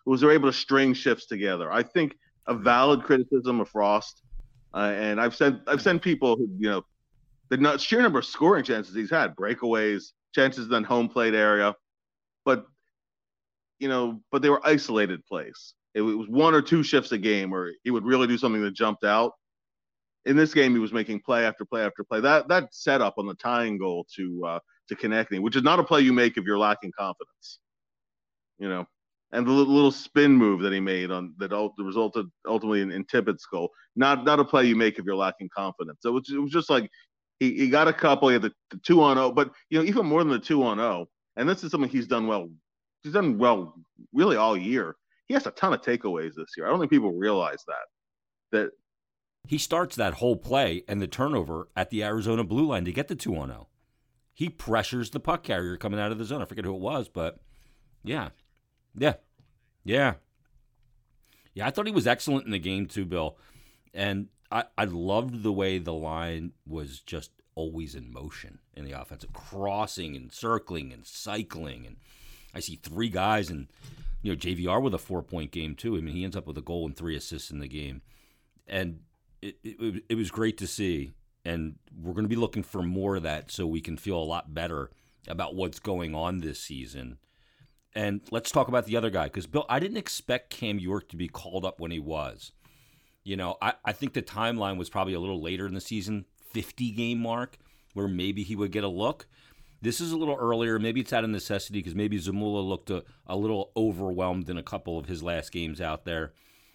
was 0.05 0.21
they're 0.21 0.31
able 0.31 0.49
to 0.49 0.57
string 0.57 0.93
shifts 0.93 1.25
together. 1.25 1.71
I 1.71 1.83
think 1.83 2.15
a 2.47 2.53
valid 2.53 3.03
criticism 3.03 3.61
of 3.61 3.69
Frost, 3.69 4.21
uh, 4.73 4.91
and 4.93 5.21
I've 5.21 5.35
sent 5.35 5.61
I've 5.67 5.81
sent 5.81 6.01
people 6.01 6.35
who 6.35 6.47
you 6.59 6.69
know 6.69 6.83
the 7.51 7.57
not, 7.57 7.81
sheer 7.81 8.01
number 8.01 8.19
of 8.19 8.25
scoring 8.25 8.63
chances 8.63 8.95
he's 8.95 9.11
had, 9.11 9.35
breakaways, 9.35 10.13
chances 10.33 10.71
in 10.71 10.83
home 10.83 11.09
plate 11.09 11.35
area, 11.35 11.75
but 12.45 12.65
you 13.77 13.89
know, 13.89 14.21
but 14.31 14.41
they 14.41 14.49
were 14.49 14.65
isolated 14.65 15.23
plays. 15.25 15.73
It 15.93 16.01
was 16.01 16.27
one 16.29 16.55
or 16.55 16.61
two 16.61 16.81
shifts 16.81 17.11
a 17.11 17.17
game 17.17 17.49
where 17.49 17.73
he 17.83 17.91
would 17.91 18.05
really 18.05 18.25
do 18.25 18.37
something 18.37 18.61
that 18.61 18.73
jumped 18.73 19.03
out. 19.03 19.33
In 20.25 20.37
this 20.37 20.53
game, 20.53 20.71
he 20.71 20.79
was 20.79 20.93
making 20.93 21.19
play 21.19 21.45
after 21.45 21.65
play 21.65 21.83
after 21.83 22.03
play. 22.05 22.21
That 22.21 22.47
that 22.47 22.73
setup 22.73 23.15
on 23.17 23.27
the 23.27 23.33
tying 23.33 23.77
goal 23.77 24.05
to 24.15 24.45
uh, 24.47 24.59
to 24.87 24.95
Konecny, 24.95 25.41
which 25.41 25.57
is 25.57 25.63
not 25.63 25.79
a 25.79 25.83
play 25.83 26.01
you 26.01 26.13
make 26.13 26.37
if 26.37 26.45
you're 26.45 26.59
lacking 26.59 26.93
confidence. 26.97 27.59
You 28.59 28.69
know, 28.69 28.85
and 29.33 29.45
the 29.45 29.51
little, 29.51 29.91
spin 29.91 30.31
move 30.31 30.61
that 30.61 30.71
he 30.71 30.79
made 30.79 31.11
on 31.11 31.33
that 31.39 31.51
ult- 31.51 31.73
resulted 31.79 32.27
ultimately 32.47 32.81
in, 32.81 32.91
in 32.91 33.03
Tippett's 33.05 33.45
goal. 33.45 33.69
Not 33.95 34.23
not 34.23 34.39
a 34.39 34.45
play 34.45 34.65
you 34.65 34.75
make 34.75 34.99
if 34.99 35.05
you're 35.05 35.15
lacking 35.15 35.49
confidence. 35.53 35.97
So 36.01 36.09
it 36.09 36.13
was, 36.13 36.29
it 36.29 36.37
was 36.37 36.51
just 36.51 36.69
like 36.69 36.89
he, 37.41 37.55
he 37.57 37.69
got 37.69 37.87
a 37.87 37.93
couple. 37.93 38.29
He 38.29 38.33
had 38.33 38.43
the, 38.43 38.53
the 38.69 38.77
two 38.77 39.01
on 39.01 39.17
zero, 39.17 39.31
but 39.31 39.51
you 39.71 39.79
know 39.79 39.83
even 39.83 40.05
more 40.05 40.23
than 40.23 40.31
the 40.31 40.39
two 40.39 40.63
on 40.63 40.77
zero. 40.77 41.07
And 41.35 41.49
this 41.49 41.63
is 41.63 41.71
something 41.71 41.89
he's 41.89 42.05
done 42.05 42.27
well. 42.27 42.47
He's 43.01 43.13
done 43.13 43.39
well 43.39 43.73
really 44.13 44.35
all 44.35 44.55
year. 44.55 44.95
He 45.27 45.33
has 45.33 45.47
a 45.47 45.51
ton 45.51 45.73
of 45.73 45.81
takeaways 45.81 46.35
this 46.35 46.51
year. 46.55 46.67
I 46.67 46.69
don't 46.69 46.79
think 46.79 46.91
people 46.91 47.11
realize 47.11 47.63
that. 47.65 47.87
That 48.51 48.71
He 49.47 49.57
starts 49.57 49.95
that 49.95 50.15
whole 50.15 50.35
play 50.35 50.83
and 50.87 51.01
the 51.01 51.07
turnover 51.07 51.69
at 51.75 51.89
the 51.89 52.03
Arizona 52.03 52.43
blue 52.43 52.67
line 52.67 52.85
to 52.85 52.91
get 52.91 53.07
the 53.07 53.15
2 53.15 53.35
on 53.35 53.47
0. 53.47 53.67
He 54.33 54.49
pressures 54.49 55.09
the 55.09 55.19
puck 55.19 55.41
carrier 55.41 55.77
coming 55.77 55.99
out 55.99 56.11
of 56.11 56.19
the 56.19 56.25
zone. 56.25 56.43
I 56.43 56.45
forget 56.45 56.65
who 56.65 56.75
it 56.75 56.81
was, 56.81 57.09
but 57.09 57.39
yeah. 58.03 58.29
Yeah. 58.95 59.15
Yeah. 59.83 60.15
Yeah, 61.55 61.65
I 61.65 61.71
thought 61.71 61.87
he 61.87 61.91
was 61.91 62.07
excellent 62.07 62.45
in 62.45 62.51
the 62.51 62.59
game 62.59 62.85
too, 62.85 63.05
Bill. 63.05 63.37
And 63.95 64.27
I, 64.51 64.65
I 64.77 64.85
loved 64.85 65.43
the 65.43 65.51
way 65.51 65.77
the 65.77 65.93
line 65.93 66.51
was 66.67 66.99
just 66.99 67.31
always 67.55 67.95
in 67.95 68.11
motion 68.11 68.59
in 68.75 68.85
the 68.85 68.99
offensive, 68.99 69.33
crossing 69.33 70.15
and 70.15 70.31
circling 70.31 70.91
and 70.91 71.05
cycling. 71.05 71.85
And 71.85 71.97
I 72.53 72.59
see 72.59 72.75
three 72.75 73.09
guys 73.09 73.49
and 73.49 73.67
you 74.21 74.31
know, 74.31 74.37
JVR 74.37 74.81
with 74.81 74.93
a 74.93 74.99
four 74.99 75.21
point 75.21 75.51
game 75.51 75.75
too. 75.75 75.97
I 75.97 76.01
mean, 76.01 76.15
he 76.15 76.23
ends 76.23 76.35
up 76.35 76.47
with 76.47 76.57
a 76.57 76.61
goal 76.61 76.85
and 76.85 76.95
three 76.95 77.15
assists 77.15 77.51
in 77.51 77.59
the 77.59 77.67
game. 77.67 78.01
And 78.67 78.99
it, 79.41 79.57
it, 79.63 80.03
it 80.09 80.15
was 80.15 80.31
great 80.31 80.57
to 80.59 80.67
see. 80.67 81.11
And 81.43 81.75
we're 81.99 82.13
going 82.13 82.25
to 82.25 82.29
be 82.29 82.35
looking 82.35 82.63
for 82.63 82.83
more 82.83 83.15
of 83.15 83.23
that 83.23 83.51
so 83.51 83.65
we 83.65 83.81
can 83.81 83.97
feel 83.97 84.17
a 84.17 84.23
lot 84.23 84.53
better 84.53 84.91
about 85.27 85.55
what's 85.55 85.79
going 85.79 86.13
on 86.13 86.39
this 86.39 86.59
season. 86.59 87.17
And 87.93 88.21
let's 88.31 88.51
talk 88.51 88.67
about 88.67 88.85
the 88.85 88.95
other 88.95 89.09
guy 89.09 89.25
because 89.25 89.47
Bill, 89.47 89.65
I 89.67 89.79
didn't 89.79 89.97
expect 89.97 90.51
Cam 90.51 90.79
York 90.79 91.09
to 91.09 91.17
be 91.17 91.27
called 91.27 91.65
up 91.65 91.79
when 91.79 91.91
he 91.91 91.99
was. 91.99 92.51
You 93.23 93.37
know, 93.37 93.57
I, 93.61 93.73
I 93.85 93.91
think 93.93 94.13
the 94.13 94.21
timeline 94.21 94.77
was 94.77 94.89
probably 94.89 95.13
a 95.13 95.19
little 95.19 95.41
later 95.41 95.67
in 95.67 95.73
the 95.73 95.81
season, 95.81 96.25
50 96.51 96.91
game 96.91 97.19
mark, 97.19 97.57
where 97.93 98.07
maybe 98.07 98.43
he 98.43 98.55
would 98.55 98.71
get 98.71 98.83
a 98.83 98.89
look. 98.89 99.27
This 99.81 99.99
is 99.99 100.11
a 100.11 100.17
little 100.17 100.37
earlier. 100.39 100.77
Maybe 100.79 101.01
it's 101.01 101.13
out 101.13 101.23
of 101.23 101.29
necessity 101.29 101.79
because 101.79 101.95
maybe 101.95 102.19
Zamula 102.19 102.67
looked 102.67 102.89
a, 102.89 103.03
a 103.25 103.35
little 103.35 103.71
overwhelmed 103.75 104.49
in 104.49 104.57
a 104.57 104.63
couple 104.63 104.99
of 104.99 105.07
his 105.07 105.23
last 105.23 105.51
games 105.51 105.81
out 105.81 106.05
there, 106.05 106.33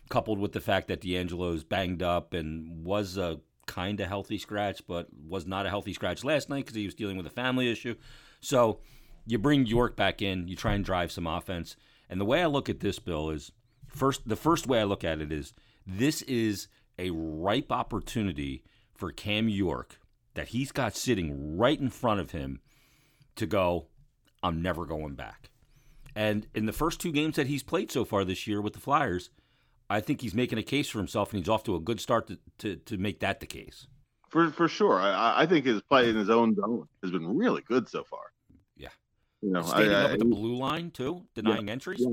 coupled 0.09 0.39
with 0.39 0.53
the 0.53 0.61
fact 0.61 0.89
that 0.89 1.01
DeAngelo's 1.01 1.65
banged 1.65 2.03
up 2.03 2.35
and 2.35 2.85
was 2.85 3.17
a 3.17 3.41
kind 3.67 4.01
of 4.01 4.09
healthy 4.09 4.39
scratch, 4.39 4.83
but 4.87 5.09
was 5.29 5.47
not 5.47 5.67
a 5.67 5.71
healthy 5.71 5.93
scratch 5.93 6.25
last 6.25 6.49
night 6.49 6.65
because 6.65 6.75
he 6.77 6.85
was 6.85 6.95
dealing 6.95 7.17
with 7.17 7.27
a 7.27 7.31
family 7.31 7.71
issue. 7.71 7.95
So 8.41 8.81
you 9.27 9.39
bring 9.39 9.67
York 9.67 9.97
back 9.97 10.23
in, 10.23 10.49
you 10.49 10.57
try 10.57 10.75
and 10.75 10.85
drive 10.85 11.13
some 11.13 11.27
offense. 11.27 11.77
And 12.09 12.21
the 12.21 12.25
way 12.25 12.43
I 12.43 12.47
look 12.47 12.69
at 12.69 12.81
this, 12.81 12.99
Bill, 12.99 13.31
is 13.31 13.53
first 13.89 14.27
the 14.27 14.37
first 14.37 14.67
way 14.67 14.81
I 14.81 14.85
look 14.85 15.05
at 15.05 15.21
it 15.21 15.33
is 15.33 15.53
this 15.87 16.23
is 16.23 16.69
a 16.99 17.11
ripe 17.11 17.71
opportunity 17.71 18.65
for 18.95 19.13
Cam 19.13 19.49
York 19.49 19.99
that 20.35 20.49
he's 20.49 20.73
got 20.73 20.97
sitting 20.97 21.57
right 21.57 21.79
in 21.79 21.91
front 21.91 22.21
of 22.21 22.33
him 22.33 22.61
to 23.37 23.47
go, 23.47 23.87
I'm 24.43 24.63
never 24.63 24.85
going 24.85 25.15
back. 25.15 25.51
And 26.15 26.47
in 26.55 26.67
the 26.67 26.73
first 26.73 27.01
two 27.01 27.13
games 27.13 27.37
that 27.37 27.47
he's 27.47 27.63
played 27.63 27.93
so 27.93 28.05
far 28.05 28.25
this 28.25 28.47
year 28.47 28.61
with 28.61 28.73
the 28.73 28.81
Flyers, 28.81 29.31
I 29.89 30.01
think 30.01 30.21
he's 30.21 30.35
making 30.35 30.59
a 30.59 30.63
case 30.63 30.89
for 30.89 30.99
himself, 30.99 31.33
and 31.33 31.39
he's 31.39 31.49
off 31.49 31.65
to 31.65 31.77
a 31.77 31.81
good 31.81 32.01
start 32.01 32.27
to, 32.29 32.39
to, 32.59 32.77
to 32.77 32.97
make 32.97 33.21
that 33.21 33.41
the 33.41 33.47
case. 33.47 33.87
for 34.29 34.51
for 34.51 34.69
sure, 34.69 34.99
I, 35.01 35.43
I 35.43 35.47
think 35.47 35.67
his 35.67 35.83
play 35.83 36.09
in 36.09 36.17
his 36.17 36.31
own 36.31 36.55
zone 36.55 36.89
has 37.03 37.13
been 37.13 37.37
really 37.37 37.63
good 37.63 37.89
so 37.89 38.03
far. 38.05 38.33
Yeah. 39.43 39.47
You 39.49 39.53
know, 39.53 39.63
Standing 39.63 39.93
I, 39.93 40.03
up 40.05 40.11
at 40.13 40.19
the 40.19 40.25
blue 40.25 40.57
line 40.57 40.91
too, 40.91 41.27
denying 41.35 41.69
entries. 41.69 42.01
yeah, 42.01 42.09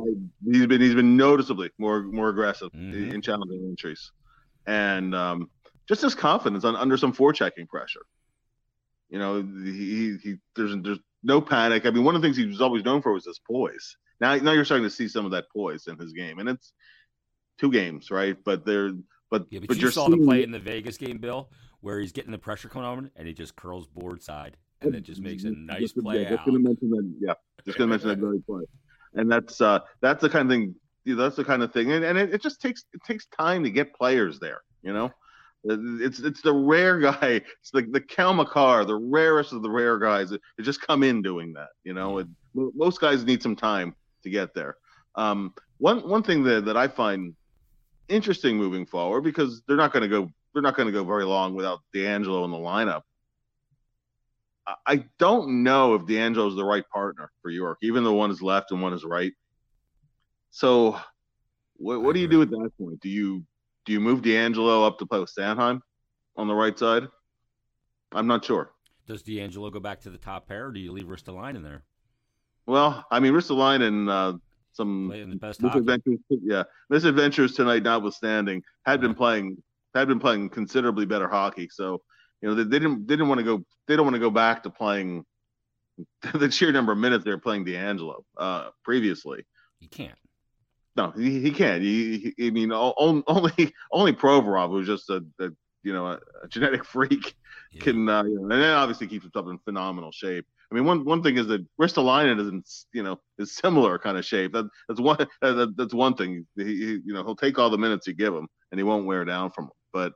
he's 0.52 0.68
been 0.68 0.82
he's 0.82 0.94
been 0.94 1.16
noticeably 1.16 1.72
more 1.78 2.04
more 2.04 2.30
aggressive 2.30 2.72
Mhm. 2.72 3.14
in 3.14 3.22
challenging 3.22 3.66
entries, 3.70 4.12
and 4.66 5.16
um, 5.16 5.50
just 5.88 6.02
his 6.02 6.16
confidence 6.16 6.64
on 6.66 6.76
under 6.76 6.98
some 6.98 7.14
forechecking 7.14 7.68
pressure. 7.70 8.06
You 9.10 9.20
know, 9.20 9.42
he, 9.42 10.18
he 10.22 10.36
there's 10.56 10.76
there's 10.82 11.00
no 11.24 11.40
panic. 11.40 11.86
I 11.86 11.92
mean, 11.92 12.04
one 12.04 12.16
of 12.16 12.22
the 12.22 12.26
things 12.28 12.36
he 12.38 12.46
was 12.46 12.62
always 12.62 12.84
known 12.84 13.02
for 13.02 13.14
was 13.14 13.26
his 13.26 13.40
poise. 13.40 13.96
Now 14.20 14.36
now 14.36 14.52
you're 14.52 14.66
starting 14.66 14.86
to 14.86 14.90
see 14.90 15.08
some 15.08 15.26
of 15.26 15.32
that 15.32 15.46
poise 15.56 15.88
in 15.88 15.98
his 15.98 16.12
game, 16.14 16.40
and 16.40 16.50
it's 16.50 16.74
two 17.58 17.72
games, 17.72 18.12
right? 18.12 18.38
But 18.44 18.66
they're 18.66 18.92
but 19.30 19.48
Yeah, 19.50 19.60
but, 19.60 19.70
but 19.70 19.78
you 19.78 19.84
you're 19.84 19.92
saw 19.92 20.10
the 20.10 20.18
play 20.18 20.44
in 20.44 20.52
the 20.52 20.60
Vegas 20.60 20.98
game, 20.98 21.18
Bill, 21.20 21.50
where 21.80 22.00
he's 22.00 22.12
getting 22.12 22.32
the 22.32 22.38
pressure 22.38 22.68
coming 22.70 22.88
on 22.88 23.12
and 23.16 23.28
he 23.28 23.34
just 23.34 23.56
curls 23.56 23.88
board 23.88 24.22
side 24.22 24.58
and 24.84 24.96
it 24.96 25.02
just 25.02 25.22
makes 25.22 25.44
a 25.44 25.52
nice 25.52 25.82
Just- 25.82 25.98
play 25.98 26.22
yeah, 26.24 26.30
Just 26.30 26.42
out. 26.42 26.46
gonna 26.48 26.60
mention 26.60 26.90
that. 26.92 27.14
Yeah, 27.20 27.34
just 27.66 27.78
gonna 27.78 27.90
mention 27.90 28.10
that 28.10 28.20
very 28.20 28.42
and 29.16 29.32
that's 29.32 29.62
uh 29.62 29.80
that's 30.02 30.22
the 30.22 30.30
kind 30.30 30.50
of 30.52 30.56
thing. 30.56 30.76
you 31.06 31.16
know, 31.16 31.24
That's 31.24 31.36
the 31.36 31.44
kind 31.44 31.62
of 31.64 31.72
thing, 31.74 31.92
and, 31.92 32.04
and 32.04 32.18
it, 32.18 32.34
it 32.34 32.42
just 32.42 32.62
takes 32.62 32.86
it 32.94 33.02
takes 33.06 33.26
time 33.28 33.64
to 33.64 33.70
get 33.70 33.94
players 33.96 34.40
there. 34.40 34.62
You 34.82 34.94
know, 34.94 35.12
it's 35.64 36.20
it's 36.20 36.42
the 36.42 36.54
rare 36.54 37.00
guy. 37.10 37.42
It's 37.62 37.72
the 37.72 37.82
the 37.84 38.02
Cale 38.02 38.34
Makar, 38.34 38.86
the 38.86 38.96
rarest 38.96 39.54
of 39.54 39.62
the 39.62 39.70
rare 39.70 40.00
guys 40.00 40.30
that 40.32 40.42
that 40.58 40.64
just 40.64 40.82
come 40.82 41.04
in 41.04 41.22
doing 41.22 41.54
that. 41.54 41.70
You 41.84 41.94
know, 41.94 42.24
most 42.54 43.00
guys 43.02 43.24
need 43.24 43.42
some 43.44 43.56
time 43.56 43.96
to 44.24 44.30
get 44.30 44.54
there. 44.54 44.78
Um, 45.16 45.54
one 45.78 46.08
one 46.10 46.24
thing 46.24 46.44
that 46.44 46.66
that 46.66 46.78
I 46.78 46.88
find 46.88 47.36
interesting 48.10 48.58
moving 48.58 48.86
forward 48.86 49.22
because 49.22 49.62
they're 49.68 49.78
not 49.78 49.94
going 49.94 50.04
to 50.04 50.10
go 50.10 50.30
they're 50.54 50.62
not 50.62 50.76
going 50.76 50.88
to 50.88 50.92
go 50.92 51.04
very 51.04 51.26
long 51.26 51.56
without 51.56 51.80
DeAngelo 51.96 52.46
in 52.46 52.52
the 52.52 52.58
lineup. 52.58 53.02
I- 54.86 55.06
don't 55.20 55.64
know 55.64 55.96
if 55.96 56.04
DeAngelo 56.04 56.48
is 56.48 56.56
the 56.56 56.64
right 56.64 56.88
partner 56.90 57.32
for 57.42 57.52
York, 57.52 57.80
even 57.82 58.04
though 58.04 58.14
one 58.14 58.32
is 58.32 58.42
left 58.42 58.72
and 58.72 58.82
one 58.82 58.94
is 58.94 59.04
right. 59.04 59.34
So, 60.52 61.00
what, 61.78 62.02
what 62.02 62.14
do 62.14 62.20
you 62.20 62.28
do 62.28 62.42
at 62.42 62.50
that 62.50 62.72
point? 62.78 63.00
Do 63.02 63.10
you 63.10 63.44
do 63.86 63.92
you 63.92 64.00
move 64.00 64.22
DeAngelo 64.22 64.88
up 64.88 65.00
to 65.00 65.06
play 65.06 65.20
with 65.20 65.34
Sanheim 65.38 65.82
on 66.38 66.48
the 66.48 66.56
right 66.56 66.78
side? 66.78 67.08
I'm 68.14 68.28
not 68.28 68.46
sure. 68.46 68.72
Does 69.08 69.24
DeAngelo 69.24 69.72
go 69.72 69.80
back 69.80 70.00
to 70.02 70.10
the 70.10 70.18
top 70.18 70.48
pair 70.48 70.68
or 70.68 70.72
do 70.72 70.80
you 70.80 70.92
leave 70.92 71.08
Ristolainen 71.08 71.58
in 71.58 71.64
there? 71.64 71.84
Well, 72.66 73.06
I 73.12 73.20
mean, 73.20 73.34
Ristolainen 73.34 73.88
and 73.88 74.10
uh, 74.10 74.34
some 74.72 75.08
misadventures, 75.10 76.20
yeah, 76.30 76.64
misadventures 76.90 77.54
tonight 77.54 77.84
notwithstanding, 77.84 78.64
had 78.86 79.02
been 79.02 79.14
playing 79.14 79.62
had 79.94 80.08
been 80.08 80.20
playing 80.20 80.50
considerably 80.50 81.06
better 81.06 81.28
hockey. 81.28 81.68
So, 81.70 82.02
you 82.44 82.50
know, 82.50 82.56
they, 82.56 82.64
they 82.64 82.78
didn't 82.78 83.08
they 83.08 83.14
didn't 83.14 83.30
want 83.30 83.40
to 83.40 83.46
go 83.46 83.64
they 83.88 83.96
don't 83.96 84.06
want 84.06 84.16
to 84.16 84.20
go 84.20 84.30
back 84.30 84.64
to 84.64 84.70
playing 84.70 85.24
the 86.34 86.52
sheer 86.52 86.74
number 86.74 86.92
of 86.92 86.98
minutes 86.98 87.24
they 87.24 87.32
were 87.32 87.38
playing 87.38 87.66
DeAngelo 87.66 88.24
uh, 88.38 88.70
previously. 88.84 89.46
You 89.80 89.88
can't. 89.88 90.18
No, 90.96 91.12
he, 91.12 91.40
he 91.40 91.52
can't. 91.52 91.82
He, 91.82 92.34
he, 92.38 92.48
I 92.48 92.52
mean, 92.52 92.72
only 92.74 93.74
only 93.92 94.14
Provorov, 94.14 94.72
who's 94.72 94.88
just 94.88 95.10
a, 95.10 95.24
a 95.40 95.50
you 95.84 95.94
know 95.94 96.08
a, 96.08 96.20
a 96.44 96.48
genetic 96.50 96.84
freak, 96.94 97.34
Yeah. 97.72 97.84
can 97.84 98.10
uh, 98.10 98.24
you 98.24 98.36
know, 98.36 98.42
and 98.44 98.52
then 98.52 98.74
obviously 98.74 99.08
keeps 99.08 99.24
himself 99.24 99.48
in 99.48 99.58
phenomenal 99.60 100.12
shape. 100.12 100.46
I 100.70 100.76
mean, 100.76 100.86
one 100.86 101.06
one 101.06 101.24
thing 101.24 101.38
is 101.38 101.48
that 101.48 101.66
Ristolainen 101.80 102.42
is 102.42 102.48
in, 102.48 102.64
you 102.94 103.04
know 103.04 103.20
is 103.38 103.56
similar 103.56 103.98
kind 104.00 104.18
of 104.18 104.26
shape. 104.26 104.52
That, 104.52 104.68
that's 104.90 105.00
one 105.00 105.18
that, 105.42 105.74
that's 105.78 105.94
one 105.94 106.16
thing. 106.16 106.46
He, 106.58 106.64
he, 106.64 107.00
you 107.06 107.14
know 107.14 107.24
he'll 107.24 107.36
take 107.36 107.58
all 107.58 107.70
the 107.70 107.78
minutes 107.78 108.08
you 108.08 108.14
give 108.14 108.34
him, 108.34 108.48
and 108.72 108.80
he 108.80 108.84
won't 108.84 109.06
wear 109.06 109.24
down 109.24 109.52
from 109.52 109.66
them. 109.66 109.74
But 109.94 110.14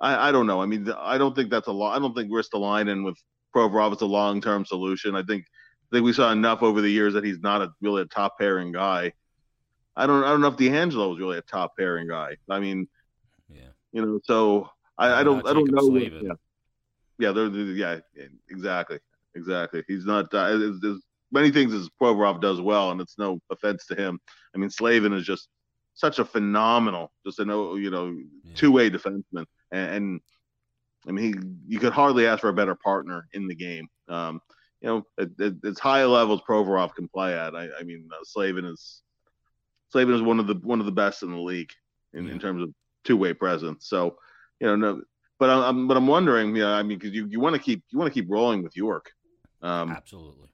I, 0.00 0.28
I 0.28 0.32
don't 0.32 0.46
know. 0.46 0.60
I 0.60 0.66
mean, 0.66 0.90
I 0.98 1.18
don't 1.18 1.34
think 1.34 1.50
that's 1.50 1.68
a 1.68 1.72
lot. 1.72 1.96
I 1.96 1.98
don't 1.98 2.14
think 2.14 2.30
Ristolainen 2.30 3.04
with 3.04 3.16
Provorov 3.54 3.94
is 3.94 4.02
a 4.02 4.06
long 4.06 4.40
term 4.40 4.64
solution. 4.64 5.16
I 5.16 5.22
think 5.22 5.44
I 5.90 5.96
think 5.96 6.04
we 6.04 6.12
saw 6.12 6.32
enough 6.32 6.62
over 6.62 6.80
the 6.80 6.90
years 6.90 7.14
that 7.14 7.24
he's 7.24 7.38
not 7.40 7.62
a 7.62 7.70
really 7.80 8.02
a 8.02 8.06
top 8.06 8.38
pairing 8.38 8.72
guy. 8.72 9.12
I 9.96 10.06
don't 10.06 10.24
I 10.24 10.28
don't 10.28 10.40
know 10.40 10.48
if 10.48 10.56
DeAngelo 10.56 11.14
is 11.14 11.18
really 11.18 11.38
a 11.38 11.42
top 11.42 11.76
pairing 11.78 12.08
guy. 12.08 12.36
I 12.50 12.60
mean, 12.60 12.88
yeah, 13.48 13.68
you 13.92 14.04
know, 14.04 14.20
so 14.24 14.68
I, 14.98 15.20
I 15.20 15.22
don't 15.22 15.46
I 15.46 15.52
don't 15.52 15.70
know. 15.70 15.96
Yeah, 15.96 16.32
yeah, 17.18 17.32
they're, 17.32 17.48
they're, 17.48 17.64
yeah, 17.64 17.98
exactly, 18.50 18.98
exactly. 19.34 19.82
He's 19.88 20.04
not. 20.04 20.32
Uh, 20.34 20.58
there's, 20.58 20.80
there's 20.80 21.02
many 21.32 21.50
things 21.50 21.72
as 21.72 21.88
Provorov 22.00 22.40
does 22.40 22.60
well, 22.60 22.90
and 22.90 23.00
it's 23.00 23.18
no 23.18 23.40
offense 23.50 23.86
to 23.86 23.94
him. 23.94 24.18
I 24.54 24.58
mean, 24.58 24.70
Slavin 24.70 25.12
is 25.12 25.24
just 25.24 25.48
such 25.94 26.18
a 26.18 26.24
phenomenal, 26.24 27.12
just 27.24 27.38
a 27.38 27.44
no, 27.44 27.76
you 27.76 27.90
know, 27.90 28.14
yeah. 28.44 28.52
two 28.54 28.70
way 28.70 28.90
defenseman, 28.90 29.46
and, 29.72 29.90
and, 29.90 30.20
I 31.08 31.12
mean, 31.12 31.24
he 31.24 31.74
you 31.74 31.78
could 31.78 31.92
hardly 31.92 32.26
ask 32.26 32.40
for 32.40 32.48
a 32.48 32.54
better 32.54 32.74
partner 32.74 33.28
in 33.32 33.46
the 33.46 33.54
game. 33.54 33.86
Um, 34.08 34.40
you 34.80 34.88
know, 34.88 35.06
at, 35.18 35.28
at, 35.40 35.54
as 35.64 35.78
high 35.78 36.04
levels 36.04 36.40
Provorov 36.48 36.94
can 36.94 37.08
play 37.08 37.34
at. 37.34 37.54
I, 37.54 37.68
I 37.78 37.82
mean, 37.84 38.08
uh, 38.12 38.24
Slavin 38.24 38.64
is 38.64 39.02
Slavin 39.90 40.14
is 40.14 40.22
one 40.22 40.40
of 40.40 40.46
the 40.46 40.54
one 40.54 40.80
of 40.80 40.86
the 40.86 40.92
best 40.92 41.22
in 41.22 41.30
the 41.30 41.38
league 41.38 41.70
in, 42.12 42.26
yeah. 42.26 42.32
in 42.32 42.38
terms 42.38 42.62
of 42.62 42.70
two 43.04 43.16
way 43.16 43.32
presence. 43.32 43.88
So, 43.88 44.16
you 44.60 44.66
know, 44.66 44.76
no, 44.76 45.02
but 45.38 45.50
I'm 45.50 45.86
but 45.86 45.96
I'm 45.96 46.06
wondering, 46.06 46.56
yeah, 46.56 46.72
I 46.72 46.82
mean, 46.82 46.98
because 46.98 47.14
you, 47.14 47.26
you 47.26 47.40
want 47.40 47.54
to 47.54 47.62
keep 47.62 47.84
you 47.90 47.98
want 47.98 48.12
to 48.12 48.20
keep 48.20 48.30
rolling 48.30 48.62
with 48.62 48.76
York. 48.76 49.10
Um, 49.62 49.90
Absolutely. 49.90 50.48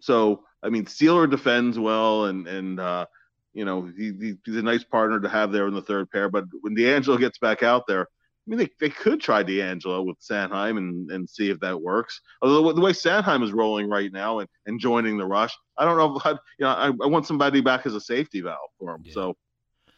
So 0.00 0.44
I 0.62 0.70
mean, 0.70 0.86
Seeler 0.86 1.30
defends 1.30 1.78
well, 1.78 2.26
and 2.26 2.46
and 2.46 2.80
uh, 2.80 3.06
you 3.52 3.64
know 3.64 3.90
he, 3.96 4.36
he's 4.44 4.56
a 4.56 4.62
nice 4.62 4.84
partner 4.84 5.20
to 5.20 5.28
have 5.28 5.52
there 5.52 5.66
in 5.66 5.74
the 5.74 5.82
third 5.82 6.10
pair. 6.10 6.28
But 6.28 6.44
when 6.62 6.76
DeAngelo 6.76 7.18
gets 7.18 7.38
back 7.38 7.62
out 7.62 7.86
there, 7.86 8.08
I 8.46 8.50
mean, 8.50 8.58
they, 8.58 8.68
they 8.78 8.90
could 8.90 9.22
try 9.22 9.42
DeAngelo 9.42 10.04
with 10.04 10.20
Sanheim 10.20 10.76
and, 10.76 11.10
and 11.10 11.28
see 11.28 11.48
if 11.48 11.58
that 11.60 11.80
works. 11.80 12.20
Although 12.42 12.72
the 12.72 12.80
way 12.80 12.92
Sanheim 12.92 13.42
is 13.42 13.52
rolling 13.52 13.88
right 13.88 14.12
now 14.12 14.40
and, 14.40 14.48
and 14.66 14.78
joining 14.78 15.16
the 15.16 15.24
rush, 15.24 15.56
I 15.78 15.86
don't 15.86 15.96
know. 15.96 16.16
If 16.16 16.26
I, 16.26 16.30
you 16.30 16.36
know, 16.60 16.68
I, 16.68 16.86
I 16.88 17.06
want 17.06 17.26
somebody 17.26 17.62
back 17.62 17.86
as 17.86 17.94
a 17.94 18.00
safety 18.00 18.42
valve 18.42 18.58
for 18.78 18.94
him. 18.94 19.02
Yeah. 19.04 19.14
So, 19.14 19.36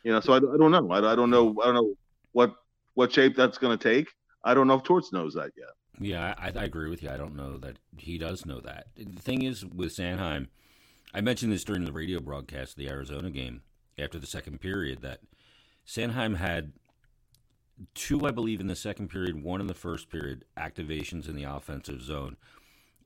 you 0.05 0.13
know, 0.13 0.21
so 0.21 0.35
I, 0.35 0.37
I 0.37 0.57
don't 0.57 0.71
know. 0.71 0.91
I, 0.93 1.13
I 1.13 1.17
don't 1.17 1.31
know. 1.31 1.57
I 1.61 1.67
don't 1.67 1.75
know 1.75 1.95
what 2.33 2.55
what 2.95 3.13
shape 3.13 3.37
that's 3.37 3.59
going 3.59 3.77
to 3.77 3.83
take. 3.83 4.09
I 4.45 4.55
don't 4.55 4.69
know 4.69 4.75
if 4.75 4.85
Torts 4.85 5.13
knows 5.13 5.35
that 5.35 5.51
yet. 5.57 5.69
Yeah, 5.99 6.35
I, 6.39 6.53
I, 6.55 6.65
agree 6.65 6.89
with 6.89 7.03
you. 7.03 7.11
I 7.11 7.17
don't 7.17 7.35
know 7.35 7.57
that 7.59 7.79
he 7.97 8.19
does 8.19 8.45
know 8.45 8.61
that. 8.61 8.89
The 8.97 9.23
thing 9.23 9.43
is 9.43 9.65
with 9.65 9.97
Sanheim, 9.97 10.49
I 11.15 11.21
mentioned 11.21 11.53
this 11.53 11.65
during 11.65 11.85
the 11.85 11.93
radio 11.93 12.21
broadcast 12.21 12.73
of 12.73 12.77
the 12.77 12.89
Arizona 12.89 13.31
game 13.31 13.63
after 13.99 14.19
the 14.19 14.27
second 14.27 14.61
period 14.61 15.01
that 15.03 15.21
Sanheim 15.87 16.37
had 16.37 16.73
two, 17.95 18.27
I 18.27 18.31
believe, 18.31 18.61
in 18.61 18.67
the 18.67 18.77
second 18.77 19.09
period, 19.09 19.43
one 19.43 19.61
in 19.61 19.67
the 19.67 19.75
first 19.75 20.11
period, 20.11 20.45
activations 20.57 21.29
in 21.29 21.37
the 21.37 21.45
offensive 21.45 22.03
zone. 22.03 22.37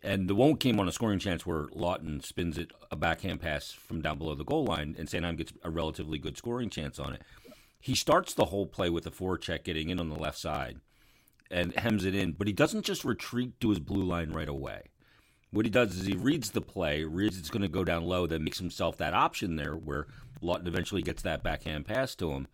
And 0.02 0.28
the 0.28 0.34
one 0.34 0.56
came 0.56 0.80
on 0.80 0.88
a 0.88 0.92
scoring 0.92 1.18
chance 1.18 1.44
where 1.44 1.66
Laughton 1.68 2.24
spins 2.24 2.56
it 2.56 2.72
a 2.90 2.96
backhand 2.96 3.40
pass 3.40 3.70
from 3.70 4.00
down 4.00 4.18
below 4.18 4.34
the 4.34 4.44
goal 4.44 4.64
line, 4.64 4.94
and 4.98 5.08
Sanheim 5.08 5.36
gets 5.36 5.52
a 5.62 5.70
relatively 5.70 6.18
good 6.18 6.38
scoring 6.38 6.70
chance 6.70 6.98
on 6.98 7.12
it. 7.12 7.22
He 7.80 7.94
starts 7.94 8.32
the 8.32 8.46
whole 8.46 8.66
play 8.66 8.90
with 8.90 9.06
a 9.06 9.10
forecheck 9.10 9.64
getting 9.64 9.90
in 9.90 10.00
on 10.00 10.08
the 10.08 10.18
left 10.18 10.38
side 10.38 10.80
and 11.50 11.76
hems 11.76 12.04
it 12.04 12.14
in, 12.14 12.32
but 12.32 12.46
he 12.46 12.52
doesn't 12.52 12.84
just 12.84 13.04
retreat 13.04 13.58
to 13.60 13.70
his 13.70 13.80
blue 13.80 14.04
line 14.04 14.30
right 14.30 14.48
away. 14.48 14.82
What 15.50 15.66
he 15.66 15.70
does 15.70 15.96
is 15.96 16.06
he 16.06 16.14
reads 16.14 16.50
the 16.50 16.60
play, 16.60 17.04
reads 17.04 17.36
it's 17.36 17.50
going 17.50 17.62
to 17.62 17.68
go 17.68 17.82
down 17.82 18.04
low, 18.04 18.26
then 18.26 18.44
makes 18.44 18.58
himself 18.58 18.96
that 18.98 19.14
option 19.14 19.56
there 19.56 19.74
where 19.74 20.06
Laughton 20.42 20.68
eventually 20.68 21.02
gets 21.02 21.22
that 21.22 21.42
backhand 21.42 21.86
pass 21.86 22.14
to 22.16 22.30
him. 22.30 22.46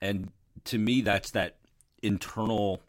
And 0.00 0.32
to 0.64 0.78
me, 0.78 1.00
that's 1.00 1.30
that 1.32 1.56
internal 2.02 2.80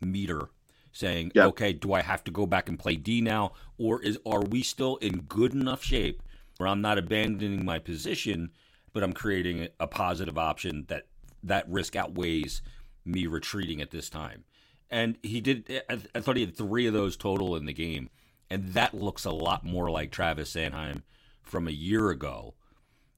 meter 0.00 0.48
saying, 0.92 1.30
yep. 1.34 1.48
okay, 1.48 1.72
do 1.72 1.92
I 1.92 2.00
have 2.00 2.24
to 2.24 2.30
go 2.30 2.46
back 2.46 2.68
and 2.68 2.78
play 2.78 2.96
D 2.96 3.20
now, 3.20 3.52
or 3.76 4.02
is 4.02 4.18
are 4.24 4.42
we 4.42 4.62
still 4.62 4.96
in 4.96 5.22
good 5.22 5.52
enough 5.52 5.82
shape 5.82 6.22
where 6.56 6.68
I'm 6.68 6.80
not 6.80 6.96
abandoning 6.96 7.64
my 7.64 7.78
position, 7.78 8.50
but 8.92 9.02
I'm 9.02 9.12
creating 9.12 9.68
a 9.78 9.86
positive 9.86 10.38
option 10.38 10.86
that 10.88 11.06
that 11.42 11.68
risk 11.68 11.96
outweighs 11.96 12.62
me 13.04 13.26
retreating 13.26 13.80
at 13.80 13.90
this 13.90 14.08
time. 14.08 14.44
And 14.90 15.18
he 15.22 15.40
did. 15.40 15.82
I 15.88 16.20
thought 16.20 16.36
he 16.36 16.44
had 16.44 16.56
three 16.56 16.86
of 16.86 16.94
those 16.94 17.16
total 17.16 17.56
in 17.56 17.66
the 17.66 17.72
game, 17.74 18.08
and 18.48 18.68
that 18.72 18.94
looks 18.94 19.24
a 19.24 19.32
lot 19.32 19.64
more 19.64 19.90
like 19.90 20.10
Travis 20.10 20.54
Sanheim 20.54 21.02
from 21.42 21.68
a 21.68 21.72
year 21.72 22.08
ago. 22.10 22.54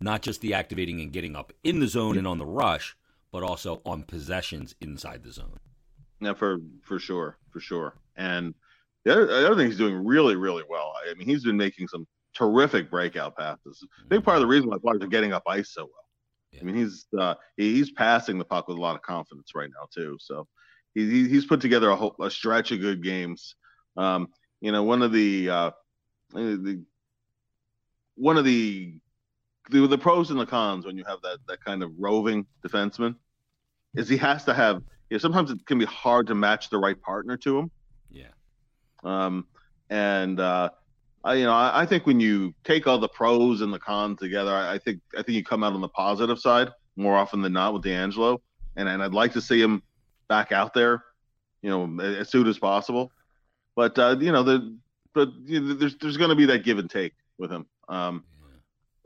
Not 0.01 0.23
just 0.23 0.41
the 0.41 0.55
activating 0.55 1.01
and 1.01 1.13
getting 1.13 1.37
up 1.37 1.53
in 1.63 1.81
the 1.81 1.89
zone 1.89 2.19
and 2.19 2.27
on 2.27 2.39
the 2.39 2.47
rush, 2.47 2.97
but 3.33 3.43
also 3.43 3.81
on 3.85 4.03
possessions 4.03 4.75
inside 4.81 5.23
the 5.23 5.33
zone. 5.33 5.59
Yeah, 6.21 6.35
for 6.35 6.59
for 6.83 6.99
sure, 6.99 7.37
for 7.51 7.61
sure. 7.61 7.95
And 8.17 8.55
the 9.05 9.13
other, 9.13 9.27
the 9.27 9.47
other 9.47 9.57
thing 9.57 9.67
he's 9.67 9.79
doing 9.79 10.05
really, 10.05 10.37
really 10.37 10.65
well. 10.69 10.93
I 11.09 11.15
mean, 11.15 11.29
he's 11.29 11.45
been 11.45 11.57
making 11.57 11.89
some 11.89 12.07
terrific 12.35 12.91
breakout 12.91 13.37
passes. 13.37 13.87
Big 14.09 14.25
part 14.25 14.37
of 14.37 14.43
the 14.43 14.47
reason 14.47 14.69
why 14.69 14.79
players 14.79 15.03
are 15.03 15.09
getting 15.09 15.33
up 15.33 15.45
ice 15.47 15.73
so 15.73 15.85
well. 15.85 16.05
Yeah. 16.53 16.61
I 16.61 16.65
mean, 16.65 16.77
he's 16.77 17.07
uh, 17.19 17.35
he's 17.57 17.91
passing 17.93 18.39
the 18.39 18.45
puck 18.45 18.69
with 18.69 18.77
a 18.77 18.81
lot 18.81 18.97
of 18.97 19.03
confidence 19.03 19.53
right 19.55 19.71
now 19.71 19.87
too. 19.95 20.17
So 20.21 20.47
he, 20.95 21.29
he's 21.29 21.47
put 21.47 21.61
together 21.61 21.91
a, 21.91 21.97
whole, 21.97 22.17
a 22.21 22.31
stretch 22.31 22.73
of 22.73 22.81
good 22.81 23.03
games. 23.03 23.55
Um, 23.97 24.29
you 24.61 24.73
know, 24.73 24.83
one 24.83 25.03
of 25.03 25.13
the, 25.13 25.51
uh, 25.51 25.71
the 26.33 26.83
one 28.17 28.37
of 28.37 28.45
the, 28.45 28.99
the 29.71 29.87
the 29.87 29.99
pros 29.99 30.31
and 30.31 30.41
the 30.41 30.47
cons 30.47 30.87
when 30.87 30.97
you 30.97 31.05
have 31.07 31.21
that 31.23 31.39
that 31.49 31.65
kind 31.65 31.83
of 31.83 31.93
roving 31.99 32.47
defenseman 32.67 33.17
is 33.95 34.09
he 34.09 34.17
has 34.17 34.45
to 34.45 34.55
have. 34.55 34.83
You 35.11 35.15
know, 35.15 35.19
sometimes 35.19 35.51
it 35.51 35.65
can 35.65 35.79
be 35.79 35.87
hard 35.87 36.27
to 36.27 36.35
match 36.35 36.69
the 36.69 36.77
right 36.77 37.01
partner 37.01 37.39
to 37.39 37.59
him. 37.59 37.71
Yeah. 38.11 38.27
Um, 39.05 39.47
and 39.89 40.39
uh, 40.39 40.69
I, 41.25 41.35
you 41.35 41.45
know, 41.45 41.53
I, 41.53 41.83
I, 41.83 41.87
think 41.87 42.07
when 42.07 42.21
you 42.21 42.55
take 42.63 42.87
all 42.87 42.99
the 42.99 43.09
pros 43.09 43.63
and 43.63 43.73
the 43.73 43.79
cons 43.79 44.19
together, 44.19 44.53
I, 44.53 44.75
I, 44.75 44.79
think 44.79 45.01
I 45.15 45.23
think 45.23 45.37
you 45.37 45.45
come 45.45 45.65
out 45.65 45.73
on 45.73 45.81
the 45.81 45.89
positive 45.89 46.39
side 46.39 46.71
more 46.97 47.17
often 47.17 47.41
than 47.41 47.53
not 47.53 47.73
with 47.73 47.83
DeAngelo, 47.85 48.39
and 48.77 48.89
and 48.89 49.03
I'd 49.03 49.15
like 49.15 49.33
to 49.33 49.41
see 49.41 49.61
him 49.61 49.83
back 50.29 50.53
out 50.53 50.75
there, 50.75 51.05
you 51.63 51.71
know, 51.71 52.03
as 52.03 52.29
soon 52.29 52.47
as 52.47 52.59
possible. 52.59 53.11
But 53.77 53.99
uh, 53.99 54.17
you 54.21 54.33
know, 54.33 54.43
the 54.43 54.77
but 55.15 55.31
you 55.45 55.61
know, 55.61 55.75
there's 55.75 55.97
there's 55.97 56.17
going 56.17 56.31
to 56.31 56.37
be 56.37 56.47
that 56.47 56.65
give 56.65 56.79
and 56.79 56.91
take 56.91 57.15
with 57.39 57.51
him. 57.51 57.67
Um, 57.89 58.25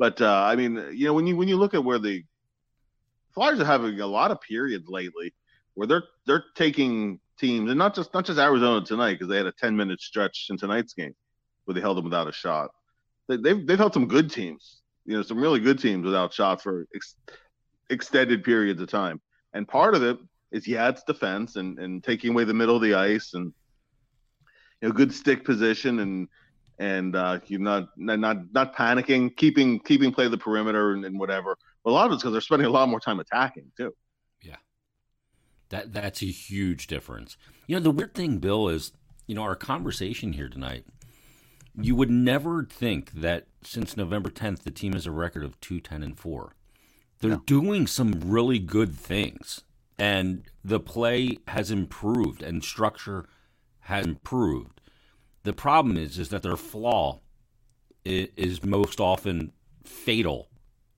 but 0.03 0.21
uh, 0.21 0.43
I 0.51 0.57
mean, 0.57 0.85
you 0.93 1.07
know, 1.07 1.13
when 1.13 1.29
you 1.29 1.37
when 1.37 1.47
you 1.47 1.57
look 1.57 1.75
at 1.75 1.85
where 1.85 2.01
the 2.01 2.25
Flyers 3.35 3.61
are 3.61 3.65
having 3.65 4.01
a 4.01 4.07
lot 4.09 4.33
of 4.33 4.41
periods 4.41 4.89
lately 4.89 5.33
where 5.75 5.87
they're 5.87 6.03
they're 6.27 6.45
taking 6.57 7.21
teams, 7.39 7.71
and 7.71 7.79
not 7.79 7.95
just 7.95 8.13
not 8.13 8.25
just 8.25 8.41
Arizona 8.41 8.85
tonight 8.85 9.13
because 9.13 9.29
they 9.29 9.37
had 9.37 9.47
a 9.47 9.53
10 9.53 9.77
minute 9.77 10.01
stretch 10.01 10.49
in 10.51 10.59
tonight's 10.59 10.93
game 10.93 11.15
where 11.67 11.77
they 11.77 11.81
held 11.81 11.99
them 11.99 12.05
without 12.05 12.27
a 12.27 12.33
shot. 12.33 12.71
They, 13.29 13.35
have 13.35 13.45
they've, 13.45 13.65
they've 13.65 13.79
held 13.79 13.95
some 13.95 14.09
good 14.09 14.29
teams, 14.29 14.83
you 15.07 15.17
know, 15.17 15.23
some 15.23 15.39
really 15.39 15.61
good 15.61 15.79
teams 15.79 16.05
without 16.05 16.35
shots 16.35 16.65
for 16.65 16.89
ex- 16.97 17.15
extended 17.89 18.43
periods 18.43 18.83
of 18.83 18.89
time. 18.89 19.21
And 19.55 19.69
part 19.69 19.95
of 19.95 20.03
it 20.03 20.19
is 20.51 20.67
yeah, 20.67 20.89
it's 20.89 21.05
defense 21.05 21.55
and 21.55 21.79
and 21.79 22.03
taking 22.03 22.33
away 22.33 22.43
the 22.43 22.55
middle 22.55 22.75
of 22.75 22.83
the 22.83 22.95
ice 22.95 23.35
and 23.35 23.53
you 24.81 24.89
know 24.89 24.93
good 24.93 25.15
stick 25.15 25.45
position 25.45 26.01
and 26.01 26.27
and 26.79 27.15
uh, 27.17 27.41
you're 27.47 27.61
not 27.61 27.89
not 27.97 28.53
not 28.53 28.75
panicking, 28.77 29.35
keeping 29.37 29.81
keeping 29.81 30.13
play 30.13 30.29
the 30.29 30.39
perimeter 30.39 30.93
and, 30.93 31.05
and 31.05 31.19
whatever. 31.19 31.57
But 31.85 31.91
a 31.91 31.93
lot 31.93 32.07
of 32.07 32.13
it's 32.13 32.23
because 32.23 32.33
they're 32.33 32.41
spending 32.41 32.67
a 32.67 32.71
lot 32.71 32.89
more 32.89 33.01
time 33.01 33.21
attacking 33.21 33.73
too. 33.77 33.95
Yeah, 34.43 34.57
that 35.71 35.93
that's 35.93 36.23
a 36.23 36.27
huge 36.27 36.87
difference. 36.87 37.37
You 37.67 37.77
know, 37.77 37.83
the 37.83 37.91
weird 37.91 38.15
thing, 38.15 38.39
Bill, 38.39 38.69
is 38.69 38.93
you 39.27 39.35
know 39.35 39.43
our 39.43 39.57
conversation 39.57 40.33
here 40.33 40.49
tonight. 40.49 40.85
You 41.75 41.97
would 41.97 42.11
never 42.11 42.65
think 42.65 43.13
that 43.13 43.47
since 43.63 43.97
November 43.97 44.29
10th, 44.29 44.63
the 44.63 44.71
team 44.71 44.93
has 44.93 45.07
a 45.07 45.11
record 45.11 45.43
of 45.43 45.59
two 45.63 45.81
ten 45.81 46.03
and 46.03 46.19
4. 46.19 46.53
They're 47.21 47.31
no. 47.31 47.43
doing 47.47 47.87
some 47.87 48.21
really 48.27 48.59
good 48.59 48.95
things 48.95 49.63
and 50.03 50.43
the 50.65 50.81
play 50.81 51.39
has 51.47 51.71
improved 51.71 52.43
and 52.43 52.65
structure 52.65 53.29
has 53.83 54.05
improved. 54.05 54.81
The 55.45 55.53
problem 55.53 55.97
is 55.97 56.19
is 56.19 56.29
that 56.31 56.43
their 56.43 56.57
flaw 56.57 57.21
is 58.05 58.65
most 58.65 59.01
often 59.01 59.53
fatal 59.85 60.49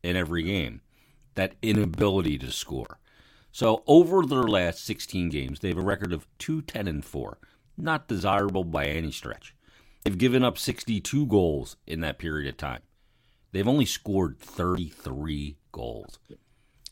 in 0.02 0.16
every 0.16 0.42
game. 0.42 0.80
That 1.34 1.54
inability 1.62 2.38
to 2.38 2.50
score. 2.52 2.98
So 3.50 3.82
over 3.86 4.24
their 4.24 4.42
last 4.42 4.84
16 4.84 5.30
games, 5.30 5.60
they 5.60 5.68
have 5.68 5.78
a 5.78 5.82
record 5.82 6.12
of 6.12 6.26
210 6.38 6.88
and 6.88 7.04
4. 7.04 7.38
Not 7.76 8.08
desirable 8.08 8.64
by 8.64 8.86
any 8.86 9.10
stretch. 9.10 9.54
They've 10.04 10.16
given 10.16 10.44
up 10.44 10.58
62 10.58 11.26
goals 11.26 11.76
in 11.86 12.00
that 12.00 12.18
period 12.18 12.48
of 12.48 12.56
time. 12.56 12.82
They've 13.52 13.66
only 13.66 13.86
scored 13.86 14.38
33 14.38 15.56
goals. 15.72 16.18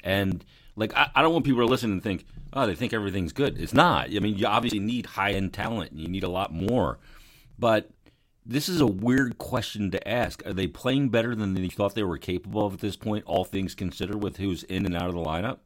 And 0.03 0.45
like 0.77 0.97
I, 0.97 1.11
I 1.15 1.23
don't 1.23 1.33
want 1.33 1.45
people 1.45 1.61
to 1.61 1.67
listen 1.67 1.93
and 1.93 2.03
think, 2.03 2.25
oh, 2.53 2.67
they 2.67 2.75
think 2.75 2.93
everything's 2.93 3.33
good. 3.33 3.61
It's 3.61 3.75
not. 3.75 4.15
I 4.15 4.21
mean, 4.21 4.37
you 4.37 4.47
obviously 4.47 4.79
need 4.79 5.07
high 5.07 5.33
end 5.33 5.53
talent 5.53 5.91
and 5.91 6.01
you 6.01 6.09
need 6.09 6.25
a 6.25 6.29
lot 6.29 6.53
more. 6.53 6.99
But 7.63 7.91
this 8.45 8.69
is 8.69 8.81
a 8.81 8.89
weird 8.89 9.39
question 9.39 9.93
to 9.93 10.09
ask. 10.09 10.45
Are 10.45 10.53
they 10.53 10.67
playing 10.67 11.11
better 11.11 11.37
than 11.37 11.55
they 11.55 11.69
thought 11.69 11.95
they 11.95 12.03
were 12.03 12.19
capable 12.19 12.67
of 12.67 12.75
at 12.75 12.81
this 12.81 12.97
point, 12.97 13.25
all 13.25 13.45
things 13.45 13.77
considered, 13.77 14.21
with 14.21 14.39
who's 14.39 14.65
in 14.65 14.85
and 14.85 14.97
out 14.97 15.09
of 15.09 15.15
the 15.15 15.23
lineup? 15.23 15.59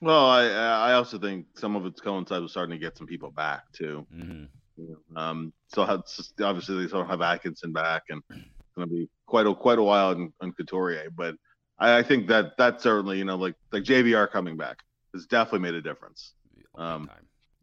Well, 0.00 0.24
I 0.24 0.44
I 0.44 0.92
also 0.92 1.18
think 1.18 1.46
some 1.56 1.74
of 1.74 1.84
it's 1.84 2.00
coincides 2.00 2.42
with 2.42 2.52
starting 2.52 2.78
to 2.78 2.78
get 2.78 2.96
some 2.96 3.08
people 3.08 3.32
back 3.32 3.72
too. 3.72 4.06
Mm-hmm. 4.14 5.16
Um, 5.18 5.52
so 5.66 5.82
obviously 5.82 6.80
they 6.80 6.86
still 6.86 7.04
have 7.04 7.22
Atkinson 7.22 7.72
back, 7.72 8.04
and 8.10 8.22
it's 8.30 8.76
going 8.76 8.88
to 8.88 8.94
be 8.94 9.08
quite 9.26 9.48
a 9.48 9.54
quite 9.56 9.80
a 9.80 9.82
while 9.82 10.10
on, 10.10 10.32
on 10.40 10.52
Couturier. 10.52 11.10
But 11.10 11.34
I, 11.80 11.98
I, 11.98 12.02
think 12.04 12.28
that 12.28 12.56
that 12.58 12.80
certainly, 12.80 13.18
you 13.18 13.24
know, 13.24 13.36
like 13.36 13.56
like 13.72 13.82
JVR 13.82 14.30
coming 14.30 14.56
back 14.56 14.78
has 15.12 15.26
definitely 15.26 15.68
made 15.70 15.74
a 15.74 15.82
difference. 15.82 16.34
Um, 16.76 17.10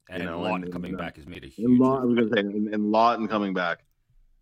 and 0.10 0.24
you 0.24 0.30
know, 0.30 0.39
Laughton 0.41 0.63
and, 0.63 0.72
coming 0.72 0.91
and, 0.91 0.98
back 0.98 1.15
has 1.17 1.28
made 1.28 1.43
a 1.43 1.48
huge. 1.48 1.65
And 1.65 1.80
Law, 1.80 2.02
I 2.02 2.06
was 2.06 2.17
to 2.17 2.36
say, 2.36 2.39
and, 2.41 2.74
and 2.74 2.93
Laughton 2.93 3.30
coming 3.30 3.54
back 3.54 3.80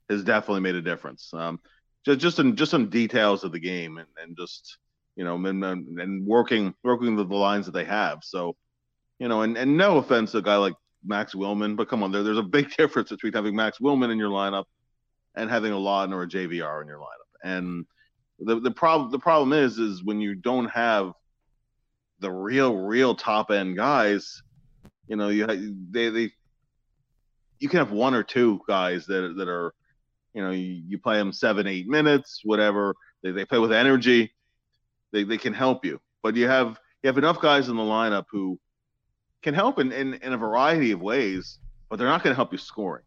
has 0.09 0.23
definitely 0.23 0.61
made 0.61 0.75
a 0.75 0.81
difference. 0.81 1.31
Um, 1.33 1.59
just 2.05 2.19
just 2.19 2.39
in 2.39 2.55
just 2.55 2.71
some 2.71 2.89
details 2.89 3.43
of 3.43 3.51
the 3.51 3.59
game, 3.59 3.97
and, 3.97 4.07
and 4.21 4.37
just 4.37 4.77
you 5.17 5.23
know, 5.23 5.35
and, 5.45 5.63
and 5.63 6.25
working 6.25 6.73
working 6.83 7.15
the, 7.15 7.25
the 7.25 7.35
lines 7.35 7.65
that 7.65 7.73
they 7.73 7.83
have. 7.85 8.19
So, 8.23 8.55
you 9.19 9.27
know, 9.27 9.41
and, 9.41 9.57
and 9.57 9.75
no 9.75 9.97
offense 9.97 10.31
to 10.31 10.37
a 10.37 10.41
guy 10.41 10.55
like 10.57 10.75
Max 11.03 11.33
Willman, 11.33 11.75
but 11.75 11.89
come 11.89 12.03
on, 12.03 12.11
there, 12.11 12.23
there's 12.23 12.37
a 12.37 12.43
big 12.43 12.71
difference 12.77 13.09
between 13.09 13.33
having 13.33 13.55
Max 13.55 13.79
Willman 13.79 14.11
in 14.11 14.17
your 14.17 14.29
lineup 14.29 14.65
and 15.35 15.49
having 15.49 15.73
a 15.73 15.75
Laughton 15.75 16.13
or 16.13 16.23
a 16.23 16.27
JVR 16.27 16.81
in 16.81 16.87
your 16.87 16.99
lineup. 16.99 17.43
And 17.43 17.85
the 18.39 18.59
the 18.59 18.71
problem 18.71 19.11
the 19.11 19.19
problem 19.19 19.53
is 19.53 19.79
is 19.79 20.03
when 20.03 20.21
you 20.21 20.35
don't 20.35 20.69
have 20.69 21.11
the 22.19 22.31
real 22.31 22.75
real 22.75 23.15
top 23.15 23.51
end 23.51 23.75
guys, 23.75 24.43
you 25.07 25.15
know, 25.15 25.29
you 25.29 25.45
they 25.91 26.09
they 26.09 26.31
you 27.59 27.69
can 27.69 27.79
have 27.79 27.91
one 27.91 28.13
or 28.13 28.23
two 28.23 28.61
guys 28.67 29.05
that 29.07 29.35
that 29.37 29.47
are, 29.47 29.73
you 30.33 30.43
know, 30.43 30.51
you, 30.51 30.81
you 30.87 30.97
play 30.97 31.17
them 31.17 31.33
seven 31.33 31.67
eight 31.67 31.87
minutes, 31.87 32.41
whatever. 32.43 32.95
They 33.23 33.31
they 33.31 33.45
play 33.45 33.59
with 33.59 33.71
energy 33.71 34.33
they, 35.11 35.23
they 35.23 35.37
can 35.37 35.53
help 35.53 35.85
you. 35.85 35.99
But 36.23 36.35
you 36.35 36.47
have 36.47 36.79
you 37.03 37.07
have 37.07 37.17
enough 37.17 37.41
guys 37.41 37.69
in 37.69 37.75
the 37.75 37.83
lineup 37.83 38.25
who 38.31 38.59
can 39.43 39.53
help 39.53 39.79
in, 39.79 39.91
in, 39.91 40.15
in 40.15 40.33
a 40.33 40.37
variety 40.37 40.91
of 40.91 41.01
ways, 41.01 41.59
but 41.89 41.97
they're 41.97 42.07
not 42.07 42.23
going 42.23 42.31
to 42.31 42.35
help 42.35 42.51
you 42.51 42.57
scoring. 42.57 43.03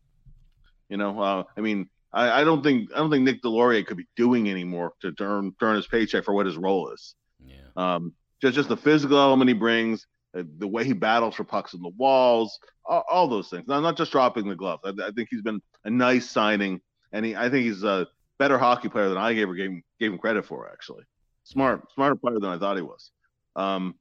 You 0.89 0.97
know, 0.97 1.21
uh, 1.21 1.43
I 1.57 1.61
mean, 1.61 1.89
I, 2.13 2.41
I, 2.41 2.45
don't 2.45 2.63
think 2.63 2.91
I 2.95 2.99
don't 2.99 3.11
think 3.11 3.25
Nick 3.25 3.43
Deslauriers 3.43 3.87
could 3.87 3.97
be 3.97 4.07
doing 4.17 4.49
anymore 4.49 4.93
to 5.01 5.13
earn, 5.21 5.55
earn 5.61 5.77
his 5.77 5.87
paycheck 5.87 6.25
for 6.25 6.35
what 6.35 6.47
his 6.47 6.57
role 6.57 6.91
is. 6.91 7.15
Yeah. 7.45 7.57
Um, 7.77 8.15
just 8.41 8.55
just 8.55 8.69
the 8.69 8.77
physical 8.77 9.19
element 9.19 9.49
he 9.49 9.55
brings, 9.55 10.07
the 10.33 10.69
way 10.69 10.85
he 10.85 10.93
battles 10.93 11.35
for 11.35 11.45
pucks 11.45 11.75
in 11.75 11.83
the 11.83 11.91
walls, 11.91 12.59
all, 12.85 13.05
all 13.11 13.29
those 13.29 13.49
things. 13.49 13.67
Now, 13.67 13.81
not 13.81 13.97
just 13.97 14.13
dropping 14.13 14.49
the 14.49 14.55
glove. 14.55 14.81
I, 14.85 14.91
I, 14.91 15.11
think 15.11 15.29
he's 15.31 15.43
been 15.43 15.61
a 15.85 15.91
nice 15.91 16.31
signing, 16.31 16.81
and 17.13 17.25
he, 17.25 17.35
I 17.35 17.51
think 17.51 17.65
he's 17.65 17.83
a 17.83 18.07
better 18.39 18.59
hockey 18.59 18.89
player 18.89 19.09
than 19.09 19.19
I 19.19 19.35
ever 19.37 19.55
gave 19.55 19.71
gave 19.99 20.13
him 20.13 20.19
credit 20.19 20.47
for. 20.47 20.71
Actually, 20.71 21.05
smart, 21.45 21.91
smarter 21.93 22.17
player 22.17 22.39
than 22.39 22.51
I 22.51 22.59
thought 22.59 22.77
he 22.77 22.83
was. 22.83 23.11
Um, 23.57 23.95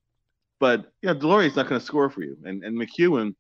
but 0.60 0.92
yeah, 1.02 1.14
Deslauriers 1.14 1.56
not 1.56 1.68
going 1.68 1.80
to 1.80 1.86
score 1.86 2.10
for 2.10 2.22
you, 2.22 2.38
and 2.44 2.64
and 2.64 2.78
MacEwen 2.78 3.34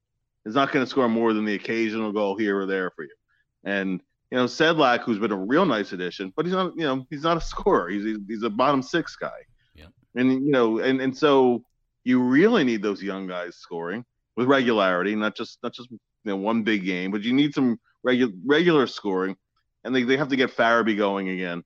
is 0.46 0.56
not 0.56 0.72
going 0.72 0.84
to 0.84 0.90
score 0.90 1.10
more 1.10 1.34
than 1.34 1.46
the 1.46 1.56
occasional 1.56 2.12
goal 2.12 2.38
here 2.38 2.60
or 2.60 2.66
there 2.66 2.92
for 2.96 3.04
you. 3.04 3.16
And 3.64 4.02
you 4.32 4.38
know, 4.38 4.46
Sedlak, 4.46 5.02
who's 5.02 5.20
been 5.20 5.32
a 5.32 5.38
real 5.38 5.66
nice 5.66 5.92
addition, 5.92 6.32
but 6.36 6.46
he's 6.46 6.54
not, 6.54 6.74
you 6.76 6.84
know, 6.84 7.06
he's 7.10 7.24
not 7.24 7.38
a 7.38 7.42
scorer. 7.42 7.90
He's 7.90 8.18
he's 8.28 8.44
a 8.44 8.50
bottom 8.50 8.82
six 8.82 9.16
guy. 9.16 9.30
Yeah. 9.76 9.88
And 10.16 10.32
you 10.32 10.52
know, 10.52 10.80
and 10.80 11.02
and 11.02 11.16
so 11.16 11.64
you 12.04 12.22
really 12.22 12.64
need 12.64 12.82
those 12.82 13.02
young 13.02 13.28
guys 13.28 13.56
scoring 13.56 14.06
with 14.36 14.48
regularity, 14.48 15.16
not 15.16 15.36
just 15.36 15.60
not 15.64 15.74
just 15.74 15.92
you 15.92 16.00
know 16.26 16.38
one 16.38 16.64
big 16.64 16.86
game, 16.86 17.12
but 17.12 17.22
you 17.22 17.34
need 17.34 17.54
some 17.54 17.80
regular 18.04 18.32
regular 18.46 18.88
scoring, 18.88 19.36
and 19.84 19.96
they, 19.96 20.04
they 20.04 20.18
have 20.18 20.30
to 20.30 20.36
get 20.36 20.56
Farabee 20.56 20.98
going 20.98 21.30
again. 21.30 21.64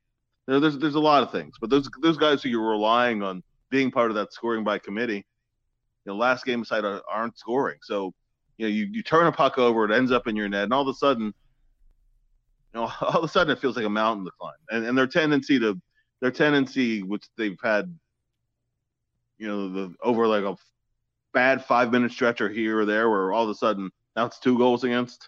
There's 0.48 0.78
there's 0.78 0.96
a 0.96 1.00
lot 1.00 1.24
of 1.24 1.32
things, 1.32 1.56
but 1.60 1.70
those 1.70 1.90
those 2.02 2.18
guys 2.18 2.44
who 2.44 2.50
you're 2.50 2.70
relying 2.70 3.24
on 3.24 3.44
being 3.70 3.92
part 3.92 4.12
of 4.12 4.16
that 4.16 4.34
scoring 4.34 4.64
by 4.64 4.78
committee, 4.78 5.26
you 6.06 6.12
know, 6.12 6.16
last 6.16 6.46
game 6.46 6.62
aside 6.62 6.86
uh, 6.86 7.00
aren't 7.10 7.38
scoring. 7.38 7.78
So, 7.82 8.14
you 8.58 8.68
know, 8.68 8.70
you, 8.70 8.88
you 8.92 9.02
turn 9.02 9.26
a 9.26 9.32
puck 9.32 9.58
over, 9.58 9.84
it 9.86 9.96
ends 9.96 10.12
up 10.12 10.28
in 10.28 10.36
your 10.36 10.48
net, 10.48 10.66
and 10.66 10.74
all 10.74 10.84
of 10.84 10.88
a 10.88 10.94
sudden, 10.94 11.26
you 11.26 11.34
know, 12.74 12.92
all 13.02 13.18
of 13.18 13.24
a 13.24 13.28
sudden 13.28 13.52
it 13.52 13.60
feels 13.60 13.76
like 13.76 13.86
a 13.86 13.90
mountain 13.90 14.26
to 14.26 14.32
climb. 14.40 14.54
And 14.70 14.86
and 14.86 14.98
their 14.98 15.08
tendency 15.08 15.60
to 15.60 15.80
their 16.22 16.32
tendency, 16.32 17.04
which 17.04 17.26
they've 17.38 17.58
had, 17.64 17.98
you 19.44 19.50
know, 19.50 19.68
the 19.68 19.94
over 20.02 20.26
like 20.26 20.46
a 20.46 20.56
bad 21.34 21.66
five 21.66 21.92
minute 21.92 22.14
stretch 22.14 22.40
or 22.40 22.48
here 22.48 22.80
or 22.80 22.86
there, 22.86 23.10
where 23.10 23.34
all 23.34 23.44
of 23.44 23.50
a 23.50 23.56
sudden 23.56 23.92
now 24.16 24.26
it's 24.26 24.40
two 24.40 24.58
goals 24.58 24.86
against. 24.86 25.28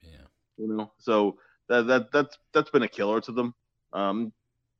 Yeah. 0.00 0.26
You 0.56 0.66
know, 0.66 0.92
so 0.96 1.36
that 1.68 1.86
that 1.86 2.10
that's 2.10 2.38
that's 2.54 2.70
been 2.70 2.84
a 2.84 2.88
killer 2.88 3.20
to 3.20 3.32
them. 3.32 3.54
Um, 3.92 4.32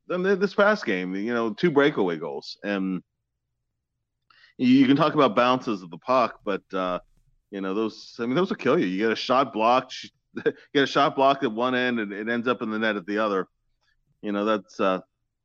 then 0.09 0.23
this 0.23 0.55
past 0.55 0.87
game, 0.87 1.15
you 1.15 1.35
know, 1.35 1.53
two 1.53 1.71
breakaway 1.71 2.17
goals, 2.17 2.57
and 2.65 3.03
you 4.57 4.87
can 4.87 4.97
talk 4.97 5.13
about 5.13 5.37
bounces 5.37 5.83
of 5.83 5.91
the 5.91 5.99
puck, 5.99 6.41
but 6.43 6.63
uh, 6.73 7.01
you 7.51 7.61
know 7.61 7.75
those. 7.75 8.17
I 8.19 8.25
mean, 8.25 8.35
those 8.35 8.49
will 8.49 8.57
kill 8.57 8.79
you. 8.79 8.87
You 8.87 8.97
get 8.97 9.13
a 9.13 9.17
shot 9.17 9.53
blocked, 9.53 10.11
get 10.45 10.85
a 10.85 10.87
shot 10.87 11.17
blocked 11.17 11.45
at 11.45 11.53
one 11.53 11.75
end, 11.75 12.01
and 12.01 12.15
it 12.15 12.31
ends 12.31 12.49
up 12.49 12.63
in 12.63 12.71
the 12.71 12.79
net 12.79 12.97
at 12.97 13.05
the 13.05 13.19
other. 13.19 13.47
You 14.23 14.33
know, 14.33 14.47
that's 14.47 14.81
uh, 14.81 15.01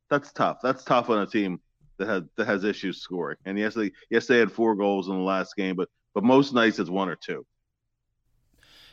that's 0.08 0.32
tough. 0.32 0.60
That's 0.62 0.84
tough 0.84 1.10
on 1.10 1.18
a 1.18 1.26
team 1.26 1.60
that 1.98 2.08
has 2.08 2.22
that 2.36 2.46
has 2.46 2.64
issues 2.64 2.98
scoring. 2.98 3.38
And 3.44 3.58
yes, 3.58 3.74
they 3.74 3.92
yes 4.10 4.26
they 4.26 4.38
had 4.38 4.52
four 4.52 4.74
goals 4.74 5.08
in 5.08 5.14
the 5.14 5.22
last 5.22 5.56
game, 5.56 5.76
but 5.76 5.88
but 6.14 6.24
most 6.24 6.54
nights 6.54 6.78
it's 6.78 6.90
one 6.90 7.08
or 7.08 7.16
two. 7.16 7.44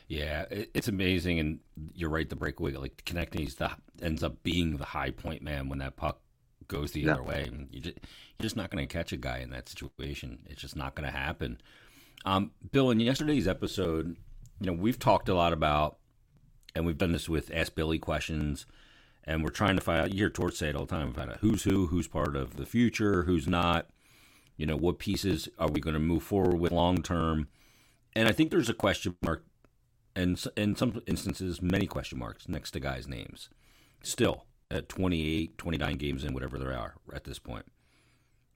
Yeah, 0.07 0.45
it's 0.49 0.89
amazing, 0.89 1.39
and 1.39 1.59
you're 1.95 2.09
right. 2.09 2.29
The 2.29 2.35
breakaway, 2.35 2.73
like 2.73 3.03
Konecny, 3.05 3.55
the 3.55 3.71
ends 4.01 4.21
up 4.21 4.43
being 4.43 4.77
the 4.77 4.85
high 4.85 5.11
point 5.11 5.41
man 5.41 5.69
when 5.69 5.79
that 5.79 5.95
puck 5.95 6.19
goes 6.67 6.91
the 6.91 7.01
yeah. 7.01 7.13
other 7.13 7.23
way. 7.23 7.49
You 7.71 7.79
just, 7.79 7.97
you're 7.97 8.43
just 8.43 8.55
not 8.57 8.69
going 8.69 8.85
to 8.85 8.93
catch 8.93 9.11
a 9.11 9.17
guy 9.17 9.39
in 9.39 9.49
that 9.51 9.69
situation. 9.69 10.45
It's 10.49 10.61
just 10.61 10.75
not 10.75 10.95
going 10.95 11.09
to 11.09 11.17
happen. 11.17 11.61
Um, 12.25 12.51
Bill, 12.71 12.91
in 12.91 12.99
yesterday's 12.99 13.47
episode, 13.47 14.17
you 14.59 14.67
know, 14.67 14.73
we've 14.73 14.99
talked 14.99 15.29
a 15.29 15.33
lot 15.33 15.53
about, 15.53 15.97
and 16.75 16.85
we've 16.85 16.97
done 16.97 17.11
this 17.11 17.29
with 17.29 17.51
Ask 17.53 17.75
Billy 17.75 17.99
questions, 17.99 18.65
and 19.25 19.43
we're 19.43 19.49
trying 19.49 19.75
to 19.75 19.81
find 19.81 20.01
out. 20.01 20.11
You 20.11 20.17
hear 20.19 20.29
Torts 20.29 20.59
say 20.59 20.69
it 20.69 20.75
all 20.75 20.85
the 20.85 20.95
time. 20.95 21.13
Find 21.13 21.31
out 21.31 21.39
who's 21.41 21.63
who, 21.63 21.87
who's 21.87 22.07
part 22.07 22.35
of 22.35 22.57
the 22.57 22.65
future, 22.65 23.23
who's 23.23 23.47
not. 23.47 23.89
You 24.55 24.65
know, 24.67 24.77
what 24.77 24.99
pieces 24.99 25.49
are 25.57 25.69
we 25.69 25.79
going 25.81 25.95
to 25.95 25.99
move 25.99 26.23
forward 26.23 26.59
with 26.59 26.71
long 26.71 27.01
term? 27.01 27.47
And 28.15 28.27
I 28.27 28.31
think 28.31 28.51
there's 28.51 28.69
a 28.69 28.73
question 28.73 29.15
mark 29.21 29.43
and 30.15 30.43
in 30.55 30.75
some 30.75 31.01
instances, 31.07 31.61
many 31.61 31.87
question 31.87 32.19
marks 32.19 32.47
next 32.47 32.71
to 32.71 32.79
guys' 32.79 33.07
names. 33.07 33.49
Still, 34.03 34.45
at 34.69 34.89
28, 34.89 35.57
29 35.57 35.97
games 35.97 36.23
in, 36.23 36.33
whatever 36.33 36.57
there 36.57 36.77
are 36.77 36.95
at 37.13 37.23
this 37.23 37.39
point. 37.39 37.65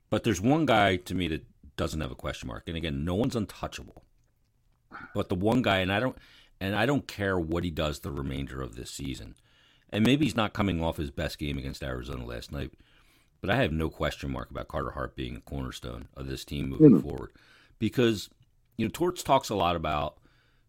But 0.10 0.24
there's 0.24 0.42
one 0.42 0.66
guy 0.66 0.98
to 0.98 1.16
me 1.16 1.28
that 1.30 1.46
doesn't 1.76 2.02
have 2.02 2.12
a 2.12 2.16
question 2.16 2.48
mark. 2.48 2.64
And 2.68 2.78
again, 2.78 3.04
no 3.04 3.16
one's 3.16 3.36
untouchable. 3.36 4.04
But 5.14 5.30
the 5.30 5.36
one 5.36 5.62
guy, 5.62 5.80
and 5.80 5.92
I 5.92 6.00
don't, 6.00 6.18
and 6.62 6.76
I 6.76 6.86
don't 6.86 7.08
care 7.08 7.38
what 7.38 7.64
he 7.64 7.72
does 7.72 8.00
the 8.00 8.12
remainder 8.12 8.62
of 8.62 8.76
this 8.76 8.92
season. 8.92 9.36
And 9.92 10.06
maybe 10.06 10.26
he's 10.26 10.36
not 10.36 10.54
coming 10.54 10.84
off 10.84 10.98
his 10.98 11.12
best 11.12 11.38
game 11.38 11.58
against 11.58 11.84
Arizona 11.84 12.26
last 12.26 12.52
night. 12.52 12.72
But 13.42 13.50
I 13.50 13.58
have 13.58 13.72
no 13.72 13.90
question 13.90 14.32
mark 14.32 14.50
about 14.52 14.68
Carter 14.68 14.92
Hart 14.92 15.16
being 15.16 15.38
a 15.38 15.42
cornerstone 15.42 16.08
of 16.16 16.28
this 16.28 16.44
team 16.44 16.70
moving 16.70 16.92
mm-hmm. 16.92 17.08
forward. 17.08 17.32
Because, 17.80 18.30
you 18.78 18.86
know, 18.86 18.92
Torts 18.92 19.24
talks 19.24 19.50
a 19.50 19.56
lot 19.56 19.76
about 19.76 20.18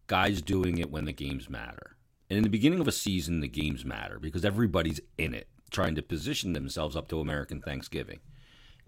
guys 0.07 0.41
doing 0.41 0.77
it 0.77 0.91
when 0.91 1.05
the 1.05 1.11
games 1.11 1.49
matter. 1.49 1.95
And 2.29 2.37
in 2.37 2.43
the 2.43 2.49
beginning 2.49 2.79
of 2.79 2.87
a 2.87 2.91
season, 2.91 3.39
the 3.39 3.47
games 3.47 3.83
matter 3.83 4.19
because 4.19 4.45
everybody's 4.45 5.01
in 5.17 5.33
it, 5.33 5.47
trying 5.71 5.95
to 5.95 6.01
position 6.01 6.53
themselves 6.53 6.95
up 6.95 7.07
to 7.09 7.19
American 7.19 7.59
Thanksgiving. 7.59 8.19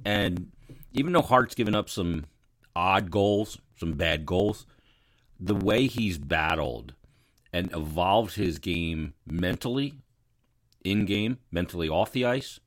And 0.05 0.51
even 0.93 1.13
though 1.13 1.21
Hart's 1.21 1.55
given 1.55 1.75
up 1.75 1.89
some 1.89 2.25
odd 2.75 3.09
goals, 3.09 3.57
some 3.77 3.93
bad 3.93 4.25
goals, 4.25 4.65
the 5.39 5.55
way 5.55 5.87
he's 5.87 6.17
battled 6.19 6.93
and 7.51 7.71
evolved 7.73 8.35
his 8.35 8.59
game 8.59 9.13
mentally, 9.25 9.95
in 10.83 11.05
game, 11.05 11.39
mentally 11.51 11.89
off 11.89 12.11
the 12.11 12.25
ice, 12.25 12.59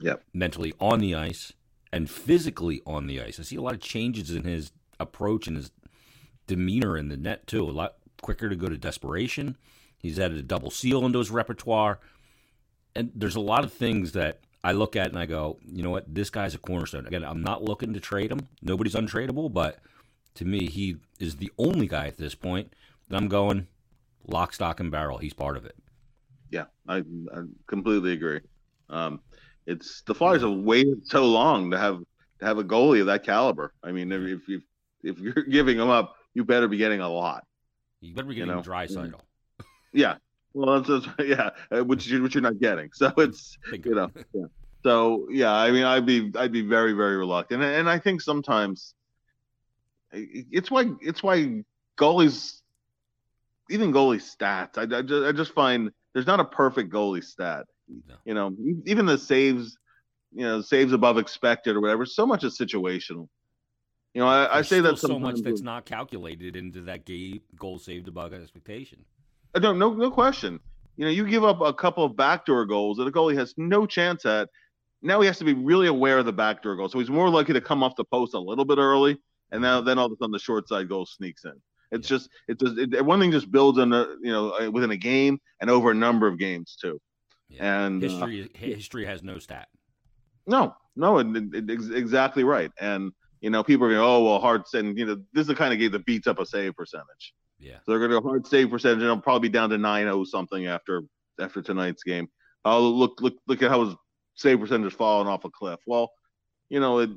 yep. 0.00 0.22
mentally 0.32 0.72
on 0.80 1.00
the 1.00 1.14
ice, 1.14 1.52
and 1.92 2.10
physically 2.10 2.80
on 2.86 3.06
the 3.06 3.20
ice. 3.20 3.38
I 3.38 3.42
see 3.42 3.56
a 3.56 3.62
lot 3.62 3.74
of 3.74 3.80
changes 3.80 4.30
in 4.30 4.44
his 4.44 4.72
approach 4.98 5.46
and 5.46 5.56
his 5.56 5.70
demeanor 6.46 6.96
in 6.96 7.08
the 7.08 7.16
net 7.16 7.46
too. 7.46 7.64
A 7.64 7.70
lot 7.70 7.96
quicker 8.22 8.48
to 8.48 8.56
go 8.56 8.68
to 8.68 8.76
desperation. 8.76 9.56
He's 9.98 10.18
added 10.18 10.38
a 10.38 10.42
double 10.42 10.70
seal 10.70 11.04
into 11.04 11.18
his 11.18 11.30
repertoire, 11.30 11.98
and 12.94 13.10
there's 13.14 13.36
a 13.36 13.40
lot 13.40 13.64
of 13.64 13.72
things 13.72 14.12
that 14.12 14.40
I 14.62 14.72
look 14.72 14.96
at 14.96 15.08
and 15.08 15.18
I 15.18 15.26
go, 15.26 15.58
you 15.64 15.82
know 15.82 15.90
what, 15.90 16.14
this 16.14 16.30
guy's 16.30 16.54
a 16.54 16.58
cornerstone. 16.58 17.06
Again, 17.06 17.24
I'm 17.24 17.42
not 17.42 17.62
looking 17.62 17.94
to 17.94 18.00
trade 18.00 18.30
him. 18.30 18.48
Nobody's 18.62 18.94
untradeable, 18.94 19.52
but 19.52 19.78
to 20.34 20.44
me, 20.44 20.66
he 20.66 20.96
is 21.18 21.36
the 21.36 21.50
only 21.58 21.86
guy 21.86 22.06
at 22.06 22.18
this 22.18 22.34
point 22.34 22.74
that 23.08 23.16
I'm 23.16 23.28
going 23.28 23.66
lock, 24.26 24.52
stock, 24.52 24.80
and 24.80 24.90
barrel. 24.90 25.18
He's 25.18 25.32
part 25.32 25.56
of 25.56 25.64
it. 25.64 25.76
Yeah, 26.50 26.64
I, 26.86 26.98
I 26.98 27.42
completely 27.66 28.12
agree. 28.12 28.40
Um, 28.88 29.20
it's 29.66 30.02
the 30.02 30.14
Flyers 30.14 30.42
have 30.42 30.50
waited 30.50 31.06
so 31.06 31.24
long 31.26 31.70
to 31.70 31.78
have 31.78 32.00
to 32.40 32.46
have 32.46 32.58
a 32.58 32.64
goalie 32.64 33.00
of 33.00 33.06
that 33.06 33.24
caliber. 33.24 33.72
I 33.82 33.92
mean, 33.92 34.10
if 34.10 34.40
if, 34.48 34.62
if 35.02 35.18
you're 35.18 35.44
giving 35.50 35.78
them 35.78 35.90
up, 35.90 36.16
you 36.34 36.44
better 36.44 36.68
be 36.68 36.76
getting 36.76 37.00
a 37.00 37.08
lot. 37.08 37.44
You 38.00 38.14
better 38.14 38.28
be 38.28 38.34
getting 38.34 38.48
you 38.48 38.54
know? 38.56 38.62
Draisaitl. 38.62 39.20
Yeah, 39.92 40.16
Well, 40.54 40.80
that's, 40.82 41.06
that's 41.06 41.18
yeah, 41.28 41.50
uh, 41.70 41.84
which 41.84 42.06
you 42.06 42.22
which 42.22 42.34
you're 42.34 42.42
not 42.42 42.58
getting. 42.58 42.90
So 42.94 43.12
it's 43.18 43.56
you 43.72 43.94
know, 43.94 44.10
yeah. 44.32 44.46
So 44.82 45.28
yeah, 45.30 45.52
I 45.52 45.70
mean, 45.70 45.84
I'd 45.84 46.06
be 46.06 46.32
I'd 46.36 46.52
be 46.52 46.62
very 46.62 46.92
very 46.92 47.16
reluctant, 47.16 47.62
and, 47.62 47.72
and 47.72 47.90
I 47.90 47.98
think 47.98 48.20
sometimes 48.20 48.94
it's 50.12 50.70
why 50.70 50.90
it's 51.00 51.22
why 51.22 51.62
goalies, 51.98 52.60
even 53.68 53.92
goalie 53.92 54.20
stats, 54.20 54.78
I, 54.78 54.98
I 54.98 55.02
just 55.02 55.26
I 55.26 55.32
just 55.32 55.52
find 55.54 55.90
there's 56.12 56.26
not 56.26 56.40
a 56.40 56.44
perfect 56.44 56.92
goalie 56.92 57.24
stat. 57.24 57.66
No. 58.08 58.14
You 58.24 58.34
know, 58.34 58.54
even 58.86 59.06
the 59.06 59.18
saves, 59.18 59.76
you 60.32 60.44
know, 60.44 60.60
saves 60.60 60.92
above 60.92 61.18
expected 61.18 61.76
or 61.76 61.80
whatever. 61.80 62.06
So 62.06 62.26
much 62.26 62.44
is 62.44 62.58
situational. 62.58 63.28
You 64.14 64.22
know, 64.22 64.26
I, 64.26 64.58
I 64.58 64.62
say 64.62 64.80
that 64.80 64.98
so 64.98 65.18
much 65.18 65.40
that's 65.40 65.60
not 65.60 65.84
calculated 65.84 66.56
into 66.56 66.82
that 66.82 67.04
game 67.04 67.40
goal 67.56 67.78
saved 67.78 68.08
above 68.08 68.32
expectation. 68.32 69.04
I 69.54 69.60
don't, 69.60 69.78
no, 69.78 69.92
no 69.92 70.10
question. 70.10 70.58
You 70.96 71.04
know, 71.04 71.10
you 71.10 71.26
give 71.26 71.44
up 71.44 71.60
a 71.60 71.72
couple 71.72 72.04
of 72.04 72.16
backdoor 72.16 72.66
goals 72.66 72.98
that 72.98 73.06
a 73.06 73.10
goalie 73.10 73.36
has 73.36 73.54
no 73.56 73.86
chance 73.86 74.26
at. 74.26 74.48
Now 75.02 75.20
he 75.20 75.26
has 75.28 75.38
to 75.38 75.44
be 75.44 75.54
really 75.54 75.86
aware 75.86 76.18
of 76.18 76.26
the 76.26 76.32
backdoor 76.32 76.76
goal, 76.76 76.88
so 76.88 76.98
he's 76.98 77.08
more 77.08 77.30
likely 77.30 77.54
to 77.54 77.60
come 77.60 77.82
off 77.82 77.96
the 77.96 78.04
post 78.04 78.34
a 78.34 78.38
little 78.38 78.66
bit 78.66 78.76
early, 78.76 79.16
and 79.50 79.62
now 79.62 79.80
then 79.80 79.98
all 79.98 80.06
of 80.06 80.12
a 80.12 80.16
sudden 80.16 80.32
the 80.32 80.38
short 80.38 80.68
side 80.68 80.88
goal 80.88 81.06
sneaks 81.06 81.44
in. 81.44 81.54
It's 81.92 82.10
yeah. 82.10 82.16
just 82.16 82.30
it 82.48 82.58
does 82.58 82.78
it, 82.78 83.04
one 83.04 83.20
thing 83.20 83.30
just 83.30 83.50
builds 83.50 83.78
on 83.78 83.90
the 83.90 84.18
you 84.22 84.32
know 84.32 84.50
uh, 84.50 84.70
within 84.70 84.90
a 84.90 84.96
game 84.96 85.40
and 85.60 85.70
over 85.70 85.90
a 85.90 85.94
number 85.94 86.26
of 86.26 86.38
games 86.38 86.76
too. 86.80 87.00
Yeah. 87.48 87.84
And 87.84 88.02
history 88.02 88.42
uh, 88.42 88.58
history 88.58 89.04
has 89.06 89.22
no 89.22 89.38
stat. 89.38 89.68
No, 90.46 90.74
no, 90.96 91.18
it, 91.18 91.26
it, 91.54 91.70
exactly 91.70 92.44
right. 92.44 92.70
And 92.80 93.12
you 93.40 93.50
know, 93.50 93.62
people 93.62 93.86
are 93.86 93.90
going, 93.90 94.00
oh 94.00 94.24
well, 94.24 94.40
Hart 94.40 94.66
and 94.74 94.96
you 94.98 95.06
know, 95.06 95.16
this 95.32 95.42
is 95.42 95.46
the 95.48 95.54
kind 95.54 95.72
of 95.72 95.78
game 95.78 95.92
that 95.92 96.04
beats 96.04 96.26
up 96.26 96.38
a 96.38 96.46
save 96.46 96.76
percentage. 96.76 97.34
Yeah. 97.58 97.76
So 97.84 97.92
they're 97.92 97.98
going 97.98 98.10
to 98.10 98.20
go 98.20 98.28
Hart 98.28 98.46
save 98.46 98.70
percentage, 98.70 98.98
and 98.98 99.04
it'll 99.04 99.20
probably 99.20 99.48
be 99.48 99.52
down 99.52 99.70
to 99.70 99.76
9-0 99.76 100.26
something 100.26 100.66
after 100.66 101.02
after 101.40 101.62
tonight's 101.62 102.02
game. 102.02 102.28
Oh, 102.64 102.80
look 102.88 103.20
look 103.20 103.34
look 103.46 103.62
at 103.62 103.70
how 103.70 103.84
his 103.84 103.94
save 104.34 104.60
percentage 104.60 104.92
is 104.92 104.96
falling 104.96 105.28
off 105.28 105.44
a 105.44 105.50
cliff. 105.50 105.80
Well, 105.86 106.10
you 106.68 106.80
know, 106.80 107.00
it, 107.00 107.10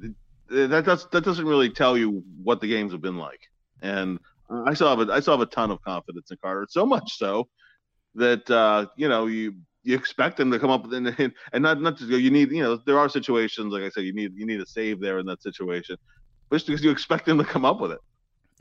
it, 0.49 0.69
that 0.69 0.85
does 0.85 1.07
that 1.11 1.23
doesn't 1.23 1.45
really 1.45 1.69
tell 1.69 1.97
you 1.97 2.23
what 2.41 2.61
the 2.61 2.67
games 2.67 2.91
have 2.91 3.01
been 3.01 3.17
like. 3.17 3.41
And 3.81 4.19
I 4.49 4.73
still 4.73 4.89
have 4.89 5.07
a 5.07 5.11
I 5.11 5.19
still 5.19 5.33
have 5.33 5.41
a 5.41 5.51
ton 5.51 5.71
of 5.71 5.81
confidence 5.81 6.31
in 6.31 6.37
Carter. 6.37 6.67
So 6.69 6.85
much 6.85 7.17
so 7.17 7.47
that 8.15 8.49
uh, 8.49 8.87
you 8.95 9.07
know 9.09 9.27
you 9.27 9.55
you 9.83 9.95
expect 9.95 10.37
them 10.37 10.51
to 10.51 10.59
come 10.59 10.69
up 10.69 10.83
with 10.83 10.93
and, 10.93 11.07
and 11.53 11.63
not 11.63 11.81
not 11.81 11.97
just 11.97 12.09
go. 12.09 12.15
you 12.15 12.31
need 12.31 12.51
you 12.51 12.63
know 12.63 12.77
there 12.85 12.97
are 12.97 13.09
situations 13.09 13.73
like 13.73 13.83
I 13.83 13.89
said 13.89 14.03
you 14.03 14.13
need 14.13 14.33
you 14.35 14.45
need 14.45 14.59
a 14.59 14.65
save 14.65 14.99
there 14.99 15.19
in 15.19 15.25
that 15.27 15.41
situation, 15.41 15.97
but 16.49 16.57
just 16.57 16.67
because 16.67 16.83
you 16.83 16.91
expect 16.91 17.25
them 17.25 17.37
to 17.37 17.43
come 17.43 17.65
up 17.65 17.79
with 17.79 17.91
it. 17.91 17.99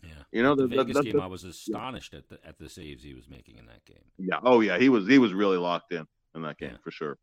Yeah, 0.02 0.10
you 0.32 0.42
know 0.42 0.54
the, 0.54 0.66
the 0.66 0.76
Vegas 0.76 0.96
that, 0.96 1.04
game 1.04 1.20
I 1.20 1.26
was 1.26 1.44
astonished 1.44 2.12
yeah. 2.12 2.18
at 2.20 2.28
the 2.28 2.38
at 2.46 2.58
the 2.58 2.68
saves 2.68 3.02
he 3.02 3.14
was 3.14 3.28
making 3.28 3.58
in 3.58 3.66
that 3.66 3.84
game. 3.84 4.04
Yeah, 4.18 4.38
oh 4.42 4.60
yeah, 4.60 4.78
he 4.78 4.88
was 4.88 5.06
he 5.06 5.18
was 5.18 5.32
really 5.32 5.58
locked 5.58 5.92
in 5.92 6.06
in 6.34 6.42
that 6.42 6.58
game 6.58 6.70
yeah. 6.72 6.78
for 6.82 6.90
sure. 6.90 7.18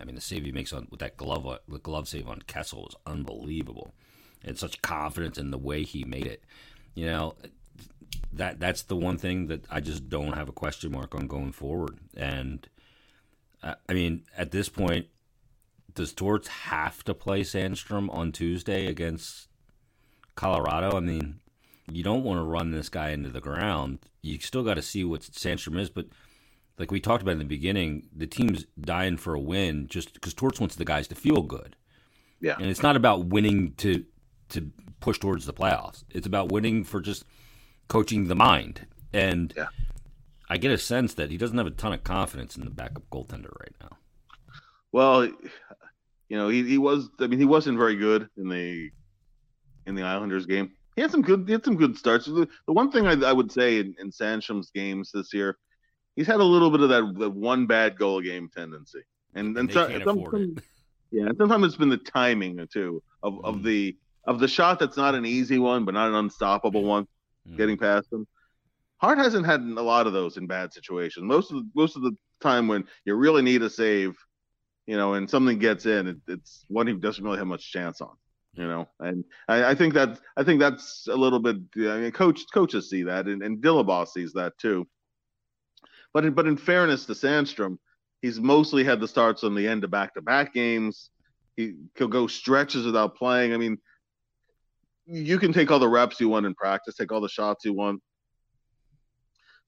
I 0.00 0.04
mean 0.04 0.14
the 0.14 0.20
save 0.20 0.44
he 0.44 0.52
makes 0.52 0.72
on 0.72 0.88
with 0.90 1.00
that 1.00 1.16
glove 1.16 1.46
uh, 1.46 1.58
the 1.66 1.78
glove 1.78 2.08
save 2.08 2.28
on 2.28 2.40
Kessel 2.46 2.82
was 2.82 2.96
unbelievable, 3.06 3.94
and 4.44 4.58
such 4.58 4.82
confidence 4.82 5.38
in 5.38 5.50
the 5.50 5.58
way 5.58 5.84
he 5.84 6.04
made 6.04 6.26
it. 6.26 6.44
You 6.94 7.06
know, 7.06 7.36
that 8.38 8.60
that's 8.60 8.82
the 8.82 8.96
one 8.96 9.18
thing 9.18 9.48
that 9.48 9.64
I 9.70 9.80
just 9.80 10.08
don't 10.08 10.32
have 10.32 10.48
a 10.48 10.52
question 10.52 10.92
mark 10.92 11.14
on 11.14 11.26
going 11.26 11.52
forward. 11.52 11.98
And 12.16 12.66
uh, 13.62 13.74
I 13.88 13.92
mean, 13.92 14.24
at 14.36 14.50
this 14.52 14.68
point, 14.68 15.06
does 15.94 16.12
Torts 16.12 16.48
have 16.48 17.04
to 17.04 17.14
play 17.14 17.42
Sandstrom 17.42 18.12
on 18.14 18.32
Tuesday 18.32 18.86
against 18.86 19.48
Colorado? 20.36 20.96
I 20.96 21.00
mean, 21.00 21.40
you 21.90 22.04
don't 22.04 22.22
want 22.22 22.38
to 22.38 22.44
run 22.44 22.70
this 22.70 22.88
guy 22.88 23.10
into 23.10 23.30
the 23.30 23.40
ground. 23.40 23.98
You 24.22 24.38
still 24.38 24.62
got 24.62 24.74
to 24.74 24.82
see 24.82 25.04
what 25.04 25.22
Sandstrom 25.22 25.78
is, 25.78 25.90
but 25.90 26.06
like 26.78 26.92
we 26.92 27.00
talked 27.00 27.22
about 27.22 27.32
in 27.32 27.38
the 27.38 27.44
beginning, 27.44 28.08
the 28.14 28.26
team's 28.26 28.66
dying 28.80 29.16
for 29.16 29.34
a 29.34 29.40
win 29.40 29.88
just 29.88 30.14
because 30.14 30.34
Torts 30.34 30.60
wants 30.60 30.76
the 30.76 30.84
guys 30.84 31.08
to 31.08 31.14
feel 31.16 31.42
good. 31.42 31.74
Yeah, 32.40 32.54
and 32.56 32.66
it's 32.66 32.82
not 32.82 32.94
about 32.94 33.26
winning 33.26 33.74
to 33.78 34.04
to 34.50 34.70
push 35.00 35.18
towards 35.18 35.44
the 35.44 35.52
playoffs. 35.52 36.04
It's 36.10 36.26
about 36.26 36.52
winning 36.52 36.84
for 36.84 37.00
just 37.00 37.24
coaching 37.88 38.28
the 38.28 38.34
mind, 38.34 38.86
and 39.12 39.52
yeah. 39.56 39.66
I 40.48 40.56
get 40.56 40.70
a 40.70 40.78
sense 40.78 41.14
that 41.14 41.30
he 41.30 41.36
doesn't 41.36 41.58
have 41.58 41.66
a 41.66 41.70
ton 41.70 41.92
of 41.92 42.04
confidence 42.04 42.56
in 42.56 42.64
the 42.64 42.70
backup 42.70 43.08
goaltender 43.10 43.52
right 43.60 43.74
now. 43.80 43.96
Well, 44.92 45.24
you 45.24 46.36
know, 46.36 46.48
he, 46.48 46.62
he 46.64 46.78
was. 46.78 47.08
I 47.20 47.26
mean, 47.26 47.38
he 47.38 47.44
wasn't 47.44 47.78
very 47.78 47.96
good 47.96 48.28
in 48.36 48.48
the 48.48 48.90
in 49.86 49.94
the 49.94 50.02
Islanders 50.02 50.46
game. 50.46 50.70
He 50.96 51.02
had 51.02 51.10
some 51.10 51.22
good. 51.22 51.44
He 51.46 51.52
had 51.52 51.64
some 51.64 51.76
good 51.76 51.96
starts. 51.96 52.26
The, 52.26 52.48
the 52.66 52.72
one 52.72 52.90
thing 52.90 53.06
I, 53.06 53.12
I, 53.28 53.32
would 53.32 53.50
say 53.52 53.78
in, 53.78 53.94
in 53.98 54.10
games 54.74 55.10
this 55.12 55.32
year, 55.32 55.56
he's 56.16 56.26
had 56.26 56.40
a 56.40 56.44
little 56.44 56.70
bit 56.70 56.80
of 56.80 56.88
that, 56.90 57.18
that 57.18 57.30
one 57.30 57.66
bad 57.66 57.98
goal 57.98 58.20
game 58.20 58.50
tendency, 58.54 59.00
and 59.34 59.56
and, 59.56 59.72
so, 59.72 59.88
some, 60.04 60.56
yeah, 61.10 61.26
and 61.26 61.36
sometimes 61.38 61.64
it's 61.66 61.76
been 61.76 61.88
the 61.88 61.96
timing 61.96 62.66
too 62.72 63.02
of, 63.22 63.34
mm. 63.34 63.44
of 63.44 63.62
the 63.62 63.96
of 64.24 64.40
the 64.40 64.48
shot 64.48 64.78
that's 64.78 64.96
not 64.96 65.14
an 65.14 65.24
easy 65.24 65.58
one, 65.58 65.84
but 65.84 65.94
not 65.94 66.08
an 66.08 66.14
unstoppable 66.14 66.84
one, 66.84 67.06
mm. 67.48 67.56
getting 67.56 67.76
past 67.76 68.10
them. 68.10 68.26
Hart 68.98 69.18
hasn't 69.18 69.46
had 69.46 69.60
a 69.60 69.82
lot 69.82 70.06
of 70.06 70.12
those 70.12 70.36
in 70.36 70.46
bad 70.46 70.72
situations. 70.72 71.24
Most 71.24 71.50
of 71.52 71.58
the, 71.58 71.68
most 71.74 71.96
of 71.96 72.02
the 72.02 72.16
time 72.40 72.68
when 72.68 72.84
you 73.04 73.14
really 73.14 73.42
need 73.42 73.62
a 73.62 73.70
save, 73.70 74.16
you 74.86 74.96
know, 74.96 75.14
and 75.14 75.28
something 75.28 75.58
gets 75.58 75.86
in, 75.86 76.08
it, 76.08 76.16
it's 76.26 76.64
one 76.68 76.86
he 76.86 76.94
doesn't 76.94 77.22
really 77.22 77.38
have 77.38 77.46
much 77.46 77.70
chance 77.70 78.00
on. 78.00 78.16
You 78.54 78.66
know, 78.66 78.88
and 78.98 79.24
I, 79.46 79.70
I 79.70 79.74
think 79.76 79.94
that 79.94 80.18
I 80.36 80.42
think 80.42 80.58
that's 80.58 81.06
a 81.08 81.14
little 81.14 81.38
bit. 81.38 81.56
I 81.76 81.98
mean, 81.98 82.10
coach 82.10 82.40
coaches 82.52 82.90
see 82.90 83.04
that, 83.04 83.26
and, 83.26 83.40
and 83.42 83.62
Dillabaugh 83.62 84.08
sees 84.08 84.32
that 84.32 84.58
too. 84.58 84.88
But 86.12 86.24
in, 86.24 86.32
but 86.32 86.48
in 86.48 86.56
fairness 86.56 87.06
to 87.06 87.12
Sandstrom, 87.12 87.76
he's 88.20 88.40
mostly 88.40 88.82
had 88.82 88.98
the 88.98 89.06
starts 89.06 89.44
on 89.44 89.54
the 89.54 89.68
end 89.68 89.84
of 89.84 89.92
back-to-back 89.92 90.54
games. 90.54 91.10
He 91.56 91.74
he'll 91.96 92.08
go 92.08 92.26
stretches 92.26 92.84
without 92.84 93.14
playing. 93.14 93.54
I 93.54 93.58
mean, 93.58 93.78
you 95.08 95.38
can 95.38 95.52
take 95.52 95.70
all 95.70 95.78
the 95.78 95.88
reps 95.88 96.20
you 96.20 96.28
want 96.28 96.46
in 96.46 96.54
practice, 96.54 96.94
take 96.94 97.10
all 97.12 97.20
the 97.20 97.28
shots 97.28 97.64
you 97.64 97.72
want, 97.72 98.00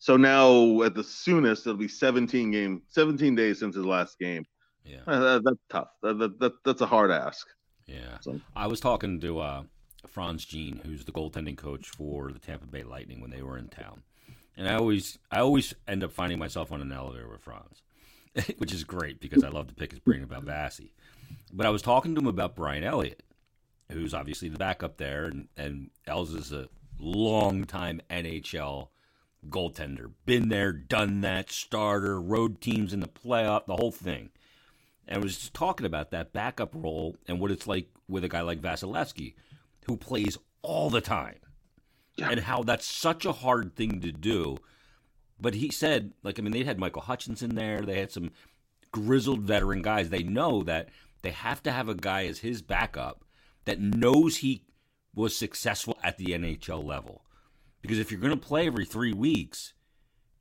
so 0.01 0.17
now 0.17 0.83
at 0.83 0.95
the 0.95 1.05
soonest, 1.05 1.67
it'll 1.67 1.79
be 1.79 1.87
17 1.87 2.51
game, 2.51 2.83
17 2.89 3.35
days 3.35 3.61
since 3.61 3.77
his 3.77 3.85
last 3.85 4.19
game. 4.19 4.47
Yeah, 4.83 5.01
uh, 5.07 5.21
that, 5.21 5.45
that's 5.45 5.59
tough. 5.69 5.89
That, 6.03 6.19
that, 6.19 6.41
that, 6.41 6.53
that's 6.65 6.81
a 6.81 6.87
hard 6.87 7.11
ask. 7.11 7.47
Yeah. 7.87 8.17
So. 8.23 8.41
I 8.57 8.67
was 8.67 8.81
talking 8.81 9.21
to 9.21 9.41
uh, 9.41 9.63
Frantz 10.07 10.47
Jean, 10.47 10.81
who's 10.85 11.05
the 11.05 11.13
goaltending 11.13 11.57
coach 11.57 11.91
for 11.91 12.33
the 12.33 12.39
Tampa 12.39 12.67
Bay 12.67 12.83
Lightning 12.83 13.21
when 13.21 13.31
they 13.31 13.43
were 13.43 13.59
in 13.59 13.69
town, 13.69 14.03
and 14.57 14.67
I 14.67 14.75
always, 14.75 15.19
I 15.31 15.41
always 15.41 15.75
end 15.87 16.03
up 16.03 16.13
finding 16.13 16.39
myself 16.39 16.73
on 16.73 16.81
an 16.81 16.93
elevator 16.93 17.29
with 17.29 17.43
Frantz, 17.43 17.83
which 18.57 18.73
is 18.73 18.85
great 18.85 19.21
because 19.21 19.45
I 19.45 19.51
love 19.51 19.69
to 19.69 19.75
pick 19.75 19.91
his 19.91 20.01
brain 20.01 20.23
about 20.23 20.47
Vasi. 20.47 20.93
But 21.53 21.67
I 21.67 21.71
was 21.71 21.83
talking 21.83 22.15
to 22.15 22.23
him 22.23 22.27
about 22.27 22.57
Brian 22.57 22.85
Elliott, 22.85 23.23
who's 23.91 24.15
obviously 24.15 24.49
the 24.49 24.59
backup 24.59 24.97
there, 24.97 25.25
and 25.25 25.49
and 25.57 25.91
Els 26.07 26.35
is 26.35 26.53
a 26.53 26.69
long 26.99 27.65
time 27.65 28.01
NHL 28.11 28.89
goaltender. 29.49 30.11
Been 30.27 30.49
there, 30.49 30.73
done 30.73 31.21
that, 31.23 31.51
starter, 31.51 32.21
road 32.21 32.61
teams 32.61 32.93
in 32.93 33.01
the 33.01 33.09
playoff, 33.09 33.67
the 33.67 33.77
whole 33.77 33.93
thing. 33.93 34.31
And 35.07 35.19
I 35.19 35.23
was 35.23 35.37
just 35.37 35.55
talking 35.55 35.87
about 35.87 36.11
that 36.11 36.33
backup 36.33 36.75
role 36.75 37.17
and 37.27 37.41
what 37.41 37.51
it's 37.51 37.67
like 37.67 37.89
with 38.09 38.25
a 38.25 38.29
guy 38.29 38.43
like 38.43 38.61
Vasilevskiy, 38.61 39.35
who 39.87 39.97
plays 39.97 40.39
all 40.63 40.91
the 40.91 41.01
time. 41.01 41.37
Yeah. 42.17 42.31
And 42.31 42.41
how 42.41 42.63
that's 42.63 42.87
such 42.87 43.25
a 43.25 43.33
hard 43.33 43.75
thing 43.77 44.01
to 44.03 44.13
do. 44.13 44.59
But 45.41 45.55
he 45.55 45.71
said, 45.71 46.13
like, 46.23 46.39
I 46.39 46.43
mean, 46.43 46.53
they 46.53 46.65
had 46.65 46.79
Michael 46.79 47.03
Hutchinson 47.03 47.55
there. 47.55 47.81
They 47.81 47.99
had 47.99 48.13
some 48.13 48.31
grizzled 48.93 49.41
veteran 49.41 49.81
guys. 49.81 50.11
They 50.11 50.23
know 50.23 50.63
that 50.65 50.91
they 51.23 51.31
have 51.31 51.63
to 51.63 51.73
have 51.73 51.89
a 51.89 51.95
guy 51.95 52.27
as 52.27 52.41
his 52.41 52.61
backup 52.61 53.25
that 53.65 53.81
knows 53.81 54.39
he 54.39 54.65
was 55.15 55.37
successful 55.37 55.99
at 56.03 56.19
the 56.19 56.27
NHL 56.27 56.85
level. 56.85 57.25
Because 57.83 57.99
if 57.99 58.11
you're 58.11 58.21
going 58.21 58.39
to 58.39 58.47
play 58.47 58.67
every 58.67 58.85
three 58.85 59.13
weeks, 59.13 59.75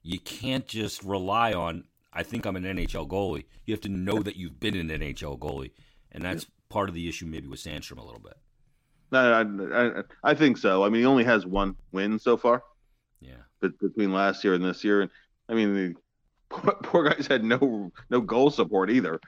you 0.03 0.19
can't 0.19 0.65
just 0.65 1.03
rely 1.03 1.53
on, 1.53 1.86
I 2.13 2.23
think 2.23 2.45
I'm 2.45 2.55
an 2.55 2.63
NHL 2.63 3.08
goalie. 3.08 3.45
You 3.65 3.73
have 3.73 3.82
to 3.82 3.89
know 3.89 4.19
that 4.19 4.36
you've 4.36 4.60
been 4.60 4.75
an 4.75 4.89
NHL 4.89 5.39
goalie. 5.39 5.71
And 6.12 6.23
that's 6.23 6.45
part 6.69 6.89
of 6.89 6.95
the 6.95 7.08
issue 7.08 7.25
maybe 7.25 7.47
with 7.47 7.62
Sandstrom 7.63 7.97
a 7.97 8.03
little 8.03 8.21
bit. 8.21 8.38
No, 9.12 9.19
I, 9.19 9.99
I, 9.99 10.03
I 10.23 10.34
think 10.34 10.58
so. 10.58 10.84
I 10.84 10.89
mean, 10.89 11.01
he 11.01 11.05
only 11.05 11.23
has 11.23 11.45
one 11.45 11.75
win 11.91 12.19
so 12.19 12.38
far. 12.38 12.63
Yeah. 13.19 13.41
But 13.60 13.79
between 13.79 14.13
last 14.13 14.43
year 14.43 14.53
and 14.53 14.63
this 14.63 14.84
year, 14.84 15.01
and 15.01 15.12
I 15.47 15.53
mean, 15.53 15.73
the 15.73 15.95
poor, 16.49 16.73
poor 16.84 17.10
guys 17.10 17.27
had 17.27 17.43
no 17.43 17.91
no 18.10 18.21
goal 18.21 18.51
support 18.51 18.89
either. 18.89 19.19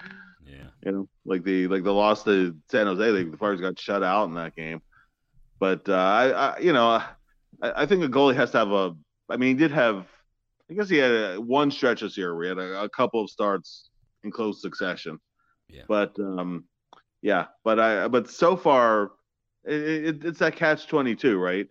Yeah. 0.45 0.67
You 0.83 0.91
know, 0.91 1.09
like 1.25 1.43
the 1.43 1.67
like 1.67 1.83
the 1.83 1.93
loss 1.93 2.23
to 2.23 2.55
San 2.69 2.87
Jose, 2.87 3.23
the 3.23 3.37
Flyers 3.37 3.61
got 3.61 3.79
shut 3.79 4.03
out 4.03 4.25
in 4.25 4.35
that 4.35 4.55
game. 4.55 4.81
But 5.59 5.87
uh, 5.87 5.93
I, 5.93 6.29
I, 6.29 6.59
you 6.59 6.73
know, 6.73 6.87
I, 6.87 7.03
I, 7.61 7.85
think 7.85 8.03
a 8.03 8.07
goalie 8.09 8.35
has 8.35 8.51
to 8.51 8.57
have 8.57 8.71
a. 8.71 8.95
I 9.29 9.37
mean, 9.37 9.49
he 9.49 9.53
did 9.53 9.71
have. 9.71 10.07
I 10.69 10.73
guess 10.73 10.89
he 10.89 10.97
had 10.97 11.11
a, 11.11 11.41
one 11.41 11.69
stretch 11.69 12.01
this 12.01 12.17
year 12.17 12.35
where 12.35 12.43
he 12.43 12.49
had 12.49 12.57
a, 12.57 12.83
a 12.83 12.89
couple 12.89 13.23
of 13.23 13.29
starts 13.29 13.89
in 14.23 14.31
close 14.31 14.61
succession. 14.61 15.19
Yeah. 15.69 15.83
But 15.87 16.17
um, 16.19 16.65
yeah. 17.21 17.45
But 17.63 17.79
I. 17.79 18.07
But 18.07 18.29
so 18.29 18.57
far, 18.57 19.11
it, 19.63 19.81
it, 19.81 20.25
it's 20.25 20.39
that 20.39 20.55
catch 20.55 20.87
twenty 20.87 21.15
two, 21.15 21.37
right? 21.37 21.67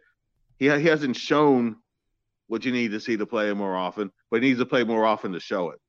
He 0.59 0.67
he 0.67 0.87
hasn't 0.87 1.17
shown 1.17 1.77
what 2.47 2.65
you 2.65 2.73
need 2.73 2.91
to 2.93 3.01
see 3.01 3.17
to 3.17 3.27
play 3.27 3.53
more 3.53 3.77
often, 3.77 4.11
but 4.31 4.43
he 4.43 4.49
needs 4.49 4.61
to 4.61 4.67
play 4.67 4.85
more 4.85 5.05
often 5.05 5.33
to 5.33 5.41
show 5.41 5.71
it. 5.71 5.81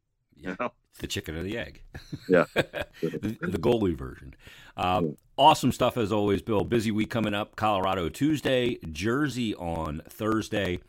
You 0.42 0.56
know? 0.60 0.72
It's 0.92 1.00
the 1.00 1.08
chicken 1.08 1.36
or 1.36 1.44
the 1.44 1.58
egg. 1.58 1.82
Yeah. 2.28 2.46
the, 2.54 3.38
the 3.42 3.58
goalie 3.58 3.96
version. 3.96 4.36
Uh, 4.76 5.04
awesome 5.38 5.72
stuff 5.72 5.98
as 5.98 6.12
always, 6.12 6.42
Bill. 6.42 6.64
Busy 6.64 6.92
week 6.92 7.10
coming 7.10 7.34
up. 7.34 7.56
Colorado 7.56 8.10
Tuesday, 8.10 8.78
Jersey 8.92 9.56
on 9.56 10.02
Thursday. 10.08 10.80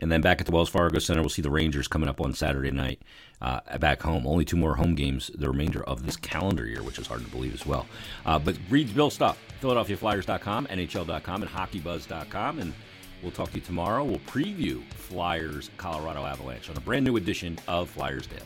And 0.00 0.10
then 0.10 0.20
back 0.20 0.40
at 0.40 0.46
the 0.46 0.52
Wells 0.52 0.68
Fargo 0.68 0.98
Center, 0.98 1.20
we'll 1.20 1.28
see 1.28 1.42
the 1.42 1.50
Rangers 1.50 1.86
coming 1.86 2.08
up 2.08 2.20
on 2.20 2.34
Saturday 2.34 2.72
night 2.72 3.00
uh, 3.40 3.60
back 3.78 4.02
home. 4.02 4.26
Only 4.26 4.44
two 4.44 4.56
more 4.56 4.74
home 4.74 4.94
games 4.94 5.30
the 5.34 5.48
remainder 5.48 5.84
of 5.84 6.04
this 6.04 6.16
calendar 6.16 6.66
year, 6.66 6.82
which 6.82 6.98
is 6.98 7.06
hard 7.06 7.24
to 7.24 7.30
believe 7.30 7.54
as 7.54 7.64
well. 7.64 7.86
Uh, 8.26 8.38
but 8.38 8.56
reads 8.70 8.92
Bill 8.92 9.10
stuff. 9.10 9.38
PhiladelphiaFlyers.com, 9.62 10.66
NHL.com, 10.66 11.42
and 11.42 11.50
HockeyBuzz.com. 11.50 12.58
And 12.58 12.74
we'll 13.22 13.32
talk 13.32 13.50
to 13.50 13.56
you 13.56 13.60
tomorrow. 13.60 14.04
We'll 14.04 14.18
preview 14.20 14.82
Flyers 14.90 15.70
Colorado 15.76 16.24
Avalanche 16.24 16.68
on 16.70 16.76
a 16.76 16.80
brand 16.80 17.04
new 17.04 17.16
edition 17.16 17.58
of 17.68 17.88
Flyers 17.88 18.26
Daily. 18.26 18.42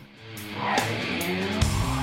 Are 0.60 0.78
you? 1.02 1.97